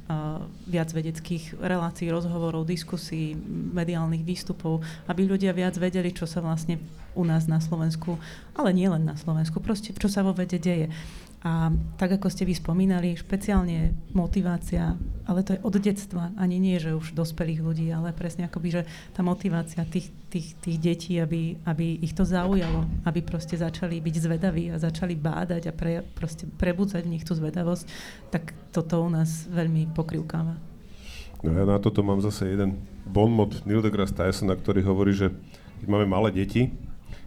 viac 0.66 0.90
vedeckých 0.90 1.62
relácií, 1.62 2.10
rozhovorov, 2.10 2.66
diskusí, 2.66 3.38
mediálnych 3.72 4.26
výstupov, 4.26 4.82
aby 5.06 5.24
ľudia 5.24 5.54
viac 5.54 5.78
vedeli, 5.78 6.10
čo 6.10 6.26
sa 6.26 6.42
vlastne 6.42 6.82
u 7.14 7.22
nás 7.22 7.46
na 7.46 7.62
Slovensku, 7.62 8.18
ale 8.52 8.74
nie 8.74 8.90
len 8.90 9.06
na 9.06 9.14
Slovensku, 9.14 9.62
proste 9.62 9.94
čo 9.94 10.10
sa 10.10 10.26
vo 10.26 10.34
vede 10.34 10.58
deje. 10.58 10.90
A 11.42 11.74
tak, 11.98 12.22
ako 12.22 12.30
ste 12.30 12.46
vy 12.46 12.54
spomínali, 12.54 13.18
špeciálne 13.18 13.90
motivácia, 14.14 14.94
ale 15.26 15.42
to 15.42 15.58
je 15.58 15.64
od 15.66 15.74
detstva, 15.74 16.30
ani 16.38 16.62
nie, 16.62 16.78
že 16.78 16.94
už 16.94 17.18
dospelých 17.18 17.58
ľudí, 17.58 17.90
ale 17.90 18.14
presne 18.14 18.46
akoby, 18.46 18.68
že 18.70 18.82
tá 19.10 19.26
motivácia 19.26 19.82
tých, 19.82 20.14
tých, 20.30 20.54
tých 20.62 20.78
detí, 20.78 21.18
aby, 21.18 21.58
aby 21.66 21.98
ich 21.98 22.14
to 22.14 22.22
zaujalo, 22.22 22.86
aby 23.02 23.26
proste 23.26 23.58
začali 23.58 23.98
byť 23.98 24.14
zvedaví 24.22 24.70
a 24.70 24.78
začali 24.78 25.18
bádať 25.18 25.62
a 25.66 25.72
pre, 25.74 26.06
proste 26.14 26.46
prebudzať 26.46 27.10
v 27.10 27.12
nich 27.18 27.26
tú 27.26 27.34
zvedavosť, 27.34 27.90
tak 28.30 28.54
toto 28.70 29.02
u 29.02 29.10
nás 29.10 29.50
veľmi 29.50 29.90
pokrivkáva. 29.98 30.54
No 31.42 31.50
ja 31.58 31.66
na 31.66 31.82
toto 31.82 32.06
mám 32.06 32.22
zase 32.22 32.54
jeden 32.54 32.78
bonmot 33.02 33.66
Neil 33.66 33.82
deGrasse 33.82 34.14
Tysona, 34.14 34.54
ktorý 34.54 34.86
hovorí, 34.86 35.10
že 35.10 35.34
keď 35.82 35.86
máme 35.90 36.06
malé 36.06 36.30
deti, 36.30 36.70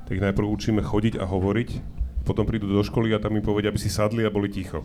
tak 0.07 0.15
ich 0.15 0.23
najprv 0.23 0.47
učíme 0.47 0.79
chodiť 0.79 1.19
a 1.19 1.27
hovoriť 1.27 1.94
potom 2.25 2.43
prídu 2.43 2.65
do 2.65 2.81
školy 2.81 3.13
a 3.13 3.21
tam 3.21 3.37
im 3.37 3.45
povedia, 3.45 3.69
aby 3.69 3.77
si 3.77 3.93
sadli 3.93 4.25
a 4.25 4.33
boli 4.33 4.49
ticho. 4.49 4.81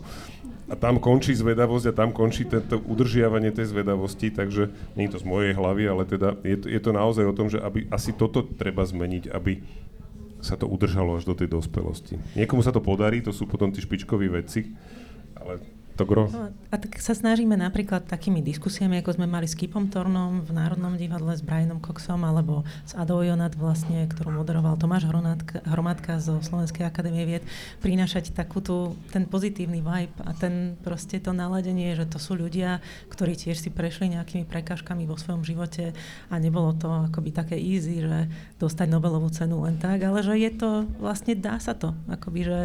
A 0.71 0.77
tam 0.79 1.03
končí 1.03 1.35
zvedavosť 1.35 1.91
a 1.91 1.97
tam 1.97 2.15
končí 2.15 2.47
tento 2.47 2.79
udržiavanie 2.79 3.51
tej 3.51 3.75
zvedavosti, 3.75 4.31
takže 4.31 4.71
nie 4.95 5.09
je 5.09 5.17
to 5.17 5.19
z 5.19 5.27
mojej 5.27 5.51
hlavy, 5.57 5.83
ale 5.89 6.07
teda 6.07 6.39
je 6.45 6.57
to, 6.61 6.67
je 6.71 6.79
to 6.79 6.91
naozaj 6.95 7.25
o 7.27 7.35
tom, 7.35 7.51
že 7.51 7.59
aby 7.59 7.91
asi 7.91 8.15
toto 8.15 8.45
treba 8.45 8.87
zmeniť, 8.87 9.33
aby 9.33 9.59
sa 10.39 10.55
to 10.55 10.69
udržalo 10.69 11.19
až 11.19 11.27
do 11.27 11.35
tej 11.35 11.51
dospelosti. 11.51 12.17
Niekomu 12.39 12.63
sa 12.63 12.71
to 12.71 12.79
podarí, 12.79 13.19
to 13.19 13.35
sú 13.35 13.49
potom 13.49 13.69
tí 13.69 13.83
špičkoví 13.83 14.31
vedci, 14.31 14.73
ale 15.35 15.80
to 16.01 16.09
gro. 16.09 16.25
No, 16.25 16.49
a 16.49 16.75
tak 16.81 16.97
sa 16.97 17.13
snažíme 17.13 17.53
napríklad 17.53 18.09
takými 18.09 18.41
diskusiami, 18.41 18.97
ako 19.05 19.21
sme 19.21 19.29
mali 19.29 19.45
s 19.45 19.53
Kipom 19.53 19.85
Tornom 19.93 20.41
v 20.41 20.49
Národnom 20.49 20.97
divadle 20.97 21.37
s 21.37 21.45
Brianom 21.45 21.77
Coxom, 21.77 22.25
alebo 22.25 22.65
s 22.89 22.97
Adou 22.97 23.21
Jonat 23.21 23.53
vlastne, 23.53 24.09
ktorú 24.09 24.33
moderoval 24.33 24.81
Tomáš 24.81 25.05
Hromadka, 25.05 26.17
zo 26.17 26.41
Slovenskej 26.41 26.89
akadémie 26.89 27.29
vied, 27.29 27.43
prinášať 27.85 28.33
takú 28.33 28.65
tú, 28.65 28.97
ten 29.13 29.29
pozitívny 29.29 29.85
vibe 29.85 30.15
a 30.25 30.33
ten 30.33 30.73
proste 30.81 31.21
to 31.21 31.37
naladenie, 31.37 31.93
že 31.93 32.09
to 32.09 32.17
sú 32.17 32.33
ľudia, 32.33 32.81
ktorí 33.13 33.37
tiež 33.37 33.61
si 33.61 33.69
prešli 33.69 34.17
nejakými 34.17 34.49
prekážkami 34.49 35.05
vo 35.05 35.21
svojom 35.21 35.45
živote 35.45 35.93
a 36.33 36.35
nebolo 36.41 36.73
to 36.73 36.89
akoby 37.11 37.29
také 37.29 37.55
easy, 37.61 38.01
že 38.01 38.25
dostať 38.57 38.87
Nobelovú 38.89 39.29
cenu 39.29 39.61
len 39.61 39.77
tak, 39.77 40.01
ale 40.01 40.25
že 40.25 40.33
je 40.33 40.51
to, 40.57 40.69
vlastne 40.97 41.37
dá 41.37 41.61
sa 41.61 41.77
to, 41.77 41.93
akoby, 42.09 42.41
že 42.47 42.59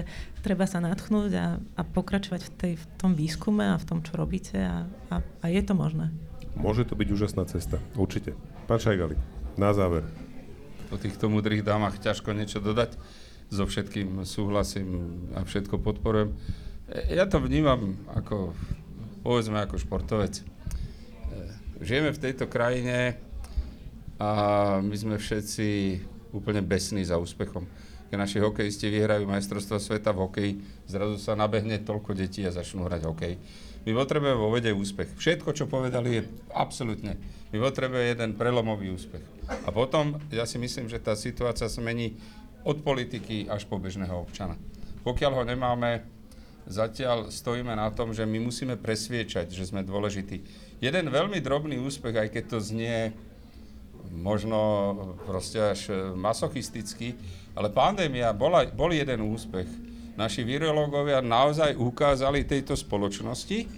treba 0.47 0.63
sa 0.63 0.79
natchnúť 0.79 1.31
a, 1.35 1.59
a 1.59 1.83
pokračovať 1.83 2.41
v, 2.47 2.51
tej, 2.55 2.73
v 2.79 2.85
tom 3.03 3.19
výskume 3.27 3.75
a 3.75 3.77
v 3.77 3.89
tom, 3.91 3.99
čo 4.07 4.15
robíte 4.15 4.55
a, 4.55 4.87
a, 5.11 5.19
a 5.19 5.47
je 5.51 5.59
to 5.67 5.75
možné. 5.75 6.15
Môže 6.55 6.87
to 6.87 6.95
byť 6.95 7.09
úžasná 7.11 7.43
cesta, 7.51 7.83
určite. 7.99 8.39
Pán 8.71 8.79
Šajgali, 8.79 9.19
na 9.59 9.75
záver. 9.75 10.07
Po 10.87 10.95
týchto 10.95 11.27
múdrych 11.27 11.67
dámach 11.67 11.99
ťažko 11.99 12.31
niečo 12.31 12.63
dodať. 12.63 12.95
So 13.51 13.67
všetkým 13.67 14.23
súhlasím 14.23 15.19
a 15.35 15.43
všetko 15.43 15.83
podporujem. 15.83 16.39
E, 16.87 17.19
Ja 17.19 17.27
to 17.27 17.43
vnímam 17.43 17.99
ako, 18.15 18.55
povedzme, 19.27 19.59
ako 19.59 19.83
športovec. 19.83 20.39
E, 20.39 20.45
Žijeme 21.83 22.15
v 22.15 22.23
tejto 22.23 22.47
krajine 22.47 23.19
a 24.23 24.31
my 24.83 24.95
sme 24.95 25.19
všetci 25.19 25.99
úplne 26.31 26.63
besní 26.63 27.03
za 27.03 27.19
úspechom. 27.19 27.67
Keď 28.07 28.17
naši 28.17 28.39
hokejisti 28.39 28.87
vyhrajú 28.87 29.27
majstrovstvo 29.27 29.83
sveta 29.83 30.15
v 30.15 30.23
hokeji, 30.23 30.53
zrazu 30.87 31.19
sa 31.19 31.35
nabehne 31.35 31.83
toľko 31.83 32.15
detí 32.15 32.47
a 32.47 32.55
začnú 32.55 32.87
hrať 32.87 33.03
hokej. 33.03 33.35
My 33.87 33.95
potrebujeme 33.95 34.39
vo 34.39 34.51
vede 34.51 34.75
úspech. 34.75 35.15
Všetko, 35.15 35.55
čo 35.55 35.71
povedali, 35.71 36.19
je 36.19 36.23
absolútne. 36.55 37.19
My 37.55 37.63
potrebujeme 37.63 38.11
jeden 38.11 38.31
prelomový 38.35 38.91
úspech. 38.91 39.23
A 39.67 39.71
potom, 39.71 40.19
ja 40.35 40.43
si 40.43 40.59
myslím, 40.59 40.91
že 40.91 40.99
tá 40.99 41.15
situácia 41.15 41.71
sa 41.71 41.79
mení 41.83 42.19
od 42.67 42.83
politiky 42.83 43.47
až 43.47 43.63
po 43.71 43.79
bežného 43.79 44.27
občana. 44.27 44.59
Pokiaľ 45.07 45.33
ho 45.39 45.45
nemáme, 45.47 46.03
zatiaľ 46.67 47.31
stojíme 47.31 47.71
na 47.79 47.95
tom, 47.95 48.11
že 48.11 48.27
my 48.27 48.43
musíme 48.43 48.75
presviečať, 48.75 49.55
že 49.55 49.71
sme 49.71 49.87
dôležití. 49.87 50.43
Jeden 50.83 51.07
veľmi 51.09 51.39
drobný 51.39 51.79
úspech, 51.79 52.27
aj 52.27 52.29
keď 52.35 52.45
to 52.51 52.59
znie 52.59 53.15
možno 54.13 54.59
proste 55.25 55.59
až 55.59 55.81
masochisticky, 56.15 57.17
ale 57.57 57.73
pandémia 57.73 58.31
bola, 58.37 58.69
bol 58.69 58.93
jeden 58.93 59.25
úspech. 59.25 59.67
Naši 60.17 60.45
virológovia 60.45 61.21
naozaj 61.21 61.77
ukázali 61.77 62.49
tejto 62.49 62.73
spoločnosti. 62.73 63.69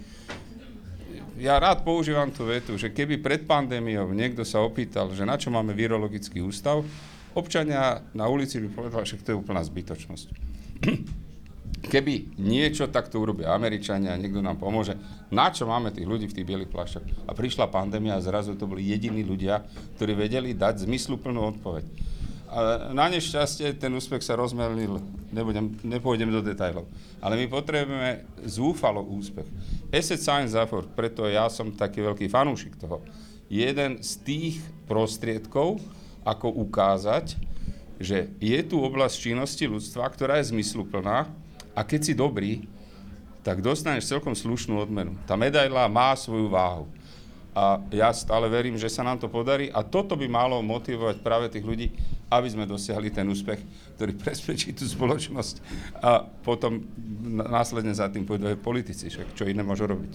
Ja 1.39 1.55
rád 1.59 1.87
používam 1.87 2.31
tú 2.31 2.47
vetu, 2.47 2.75
že 2.75 2.91
keby 2.91 3.23
pred 3.23 3.47
pandémiou 3.47 4.11
niekto 4.11 4.43
sa 4.43 4.59
opýtal, 4.59 5.11
že 5.15 5.23
na 5.23 5.39
čo 5.39 5.51
máme 5.51 5.71
virologický 5.71 6.43
ústav, 6.43 6.83
občania 7.31 8.03
na 8.11 8.27
ulici 8.27 8.59
by 8.59 8.67
povedali, 8.75 9.05
že 9.07 9.19
to 9.23 9.31
je 9.35 9.39
úplná 9.39 9.63
zbytočnosť. 9.63 10.27
Keby 11.79 12.35
niečo 12.35 12.91
takto 12.91 13.23
urobia 13.23 13.55
Američania, 13.55 14.19
niekto 14.19 14.43
nám 14.43 14.59
pomôže, 14.59 14.99
na 15.31 15.47
čo 15.47 15.63
máme 15.63 15.95
tých 15.95 16.09
ľudí 16.09 16.27
v 16.27 16.35
tých 16.35 16.47
bielých 16.47 16.73
plášťach? 16.75 17.05
A 17.25 17.31
prišla 17.31 17.71
pandémia 17.71 18.19
a 18.19 18.23
zrazu 18.23 18.59
to 18.59 18.67
boli 18.67 18.83
jediní 18.83 19.23
ľudia, 19.23 19.63
ktorí 19.95 20.11
vedeli 20.11 20.51
dať 20.51 20.83
zmysluplnú 20.83 21.39
odpoveď. 21.55 21.85
A 22.49 22.89
na 22.91 23.05
nešťastie 23.13 23.77
ten 23.77 23.93
úspech 23.93 24.25
sa 24.25 24.33
rozmelnil, 24.33 24.97
nebudem, 25.29 25.77
nepôjdem 25.85 26.33
do 26.33 26.41
detajlov. 26.41 26.89
Ale 27.21 27.37
my 27.37 27.45
potrebujeme 27.45 28.25
zúfalo 28.41 29.05
úspech. 29.05 29.45
Asset 29.93 30.17
Science 30.17 30.57
Effort, 30.57 30.89
preto 30.97 31.29
ja 31.29 31.45
som 31.47 31.69
taký 31.69 32.01
veľký 32.01 32.25
fanúšik 32.25 32.73
toho, 32.81 33.05
jeden 33.47 34.01
z 34.01 34.11
tých 34.25 34.55
prostriedkov, 34.89 35.77
ako 36.25 36.49
ukázať, 36.65 37.37
že 38.01 38.33
je 38.41 38.59
tu 38.65 38.81
oblasť 38.81 39.29
činnosti 39.29 39.65
ľudstva, 39.69 40.09
ktorá 40.09 40.41
je 40.41 40.49
zmysluplná 40.49 41.29
a 41.75 41.81
keď 41.85 41.99
si 42.01 42.13
dobrý, 42.17 42.65
tak 43.41 43.63
dostaneš 43.63 44.11
celkom 44.11 44.35
slušnú 44.35 44.77
odmenu. 44.77 45.15
Tá 45.23 45.39
medaila 45.39 45.87
má 45.87 46.11
svoju 46.13 46.51
váhu. 46.51 46.85
A 47.55 47.81
ja 47.89 48.13
stále 48.13 48.45
verím, 48.45 48.77
že 48.77 48.87
sa 48.87 49.01
nám 49.01 49.17
to 49.17 49.25
podarí 49.25 49.73
a 49.73 49.81
toto 49.81 50.13
by 50.13 50.29
malo 50.29 50.61
motivovať 50.61 51.17
práve 51.25 51.49
tých 51.49 51.65
ľudí, 51.65 51.87
aby 52.29 52.45
sme 52.45 52.69
dosiahli 52.69 53.09
ten 53.09 53.25
úspech, 53.25 53.59
ktorý 53.97 54.13
presvedčí 54.15 54.71
tú 54.77 54.85
spoločnosť 54.85 55.55
a 55.97 56.23
potom 56.45 56.85
následne 57.49 57.91
za 57.91 58.05
tým 58.07 58.23
pôjdu 58.23 58.53
aj 58.53 58.61
politici, 58.61 59.09
však 59.09 59.33
čo 59.33 59.49
iné 59.49 59.65
môžu 59.65 59.89
robiť. 59.89 60.13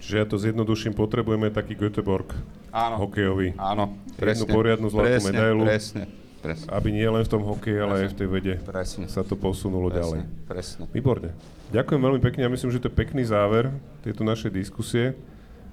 Čiže 0.00 0.14
ja 0.16 0.24
to 0.24 0.40
zjednoduším, 0.40 0.96
potrebujeme 0.96 1.52
taký 1.52 1.76
Göteborg 1.76 2.32
Áno. 2.72 2.96
hokejový. 3.04 3.52
Áno, 3.60 4.00
Jednu 4.16 4.46
poriadnu 4.48 4.88
zlatú 4.88 5.10
presne, 5.10 5.28
medailu. 5.28 5.62
Presne, 5.68 6.02
presne. 6.40 6.66
Aby 6.72 6.88
nie 6.96 7.04
len 7.04 7.20
v 7.20 7.30
tom 7.30 7.44
hokeji, 7.44 7.78
ale 7.78 7.94
aj 8.04 8.08
v 8.12 8.16
tej 8.16 8.28
vede 8.28 8.54
Presne. 8.64 9.06
sa 9.06 9.20
to 9.20 9.36
posunulo 9.36 9.92
ďalej. 9.92 10.24
Presne. 10.48 10.88
Výborne. 10.90 11.36
Ďakujem 11.70 12.00
veľmi 12.00 12.20
pekne. 12.24 12.48
Ja 12.48 12.50
myslím, 12.50 12.72
že 12.72 12.80
to 12.82 12.88
je 12.88 12.96
pekný 12.96 13.22
záver 13.22 13.70
tejto 14.02 14.24
našej 14.24 14.50
diskusie. 14.50 15.14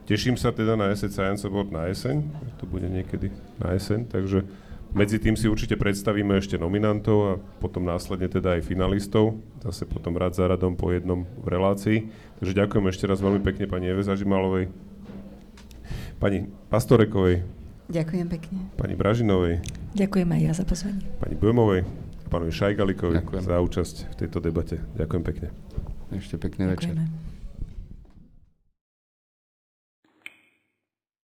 Teším 0.07 0.39
sa 0.39 0.55
teda 0.55 0.79
na 0.79 0.91
Asset 0.91 1.11
Science 1.11 1.43
Award 1.43 1.71
na 1.71 1.91
jeseň. 1.91 2.23
To 2.59 2.69
bude 2.69 2.87
niekedy 2.87 3.27
na 3.59 3.75
jeseň, 3.75 4.07
takže 4.07 4.47
medzi 4.95 5.19
tým 5.19 5.35
si 5.35 5.51
určite 5.51 5.75
predstavíme 5.75 6.31
ešte 6.39 6.55
nominantov 6.55 7.17
a 7.27 7.33
potom 7.59 7.83
následne 7.83 8.31
teda 8.31 8.55
aj 8.55 8.63
finalistov. 8.63 9.35
Zase 9.59 9.83
potom 9.83 10.15
rad 10.15 10.31
za 10.31 10.47
radom 10.47 10.79
po 10.79 10.95
jednom 10.95 11.27
v 11.43 11.47
relácii. 11.51 11.97
Takže 12.39 12.55
ďakujem 12.55 12.85
ešte 12.87 13.03
raz 13.03 13.19
veľmi 13.19 13.43
pekne 13.43 13.67
pani 13.67 13.91
Eve 13.91 14.07
Zažimalovej, 14.07 14.71
pani 16.23 16.47
Pastorekovej, 16.71 17.43
Ďakujem 17.87 18.27
pekne. 18.29 18.59
pani 18.75 18.93
Bražinovej, 18.93 19.63
Ďakujem 19.93 20.27
aj 20.27 20.41
ja 20.41 20.51
za 20.51 20.63
pozvanie. 20.63 21.03
pani 21.17 21.33
Bömovej 21.33 21.87
a 22.21 22.27
pánovi 22.27 22.51
Šajgalikovi 22.51 23.15
Ďakujem. 23.17 23.41
za 23.41 23.55
účasť 23.57 23.95
v 24.05 24.15
tejto 24.17 24.37
debate. 24.39 24.75
Ďakujem 24.93 25.23
pekne. 25.23 25.47
Ešte 26.09 26.35
pekný 26.35 26.67
večer. 26.67 26.91
Ďakujeme. 26.93 27.26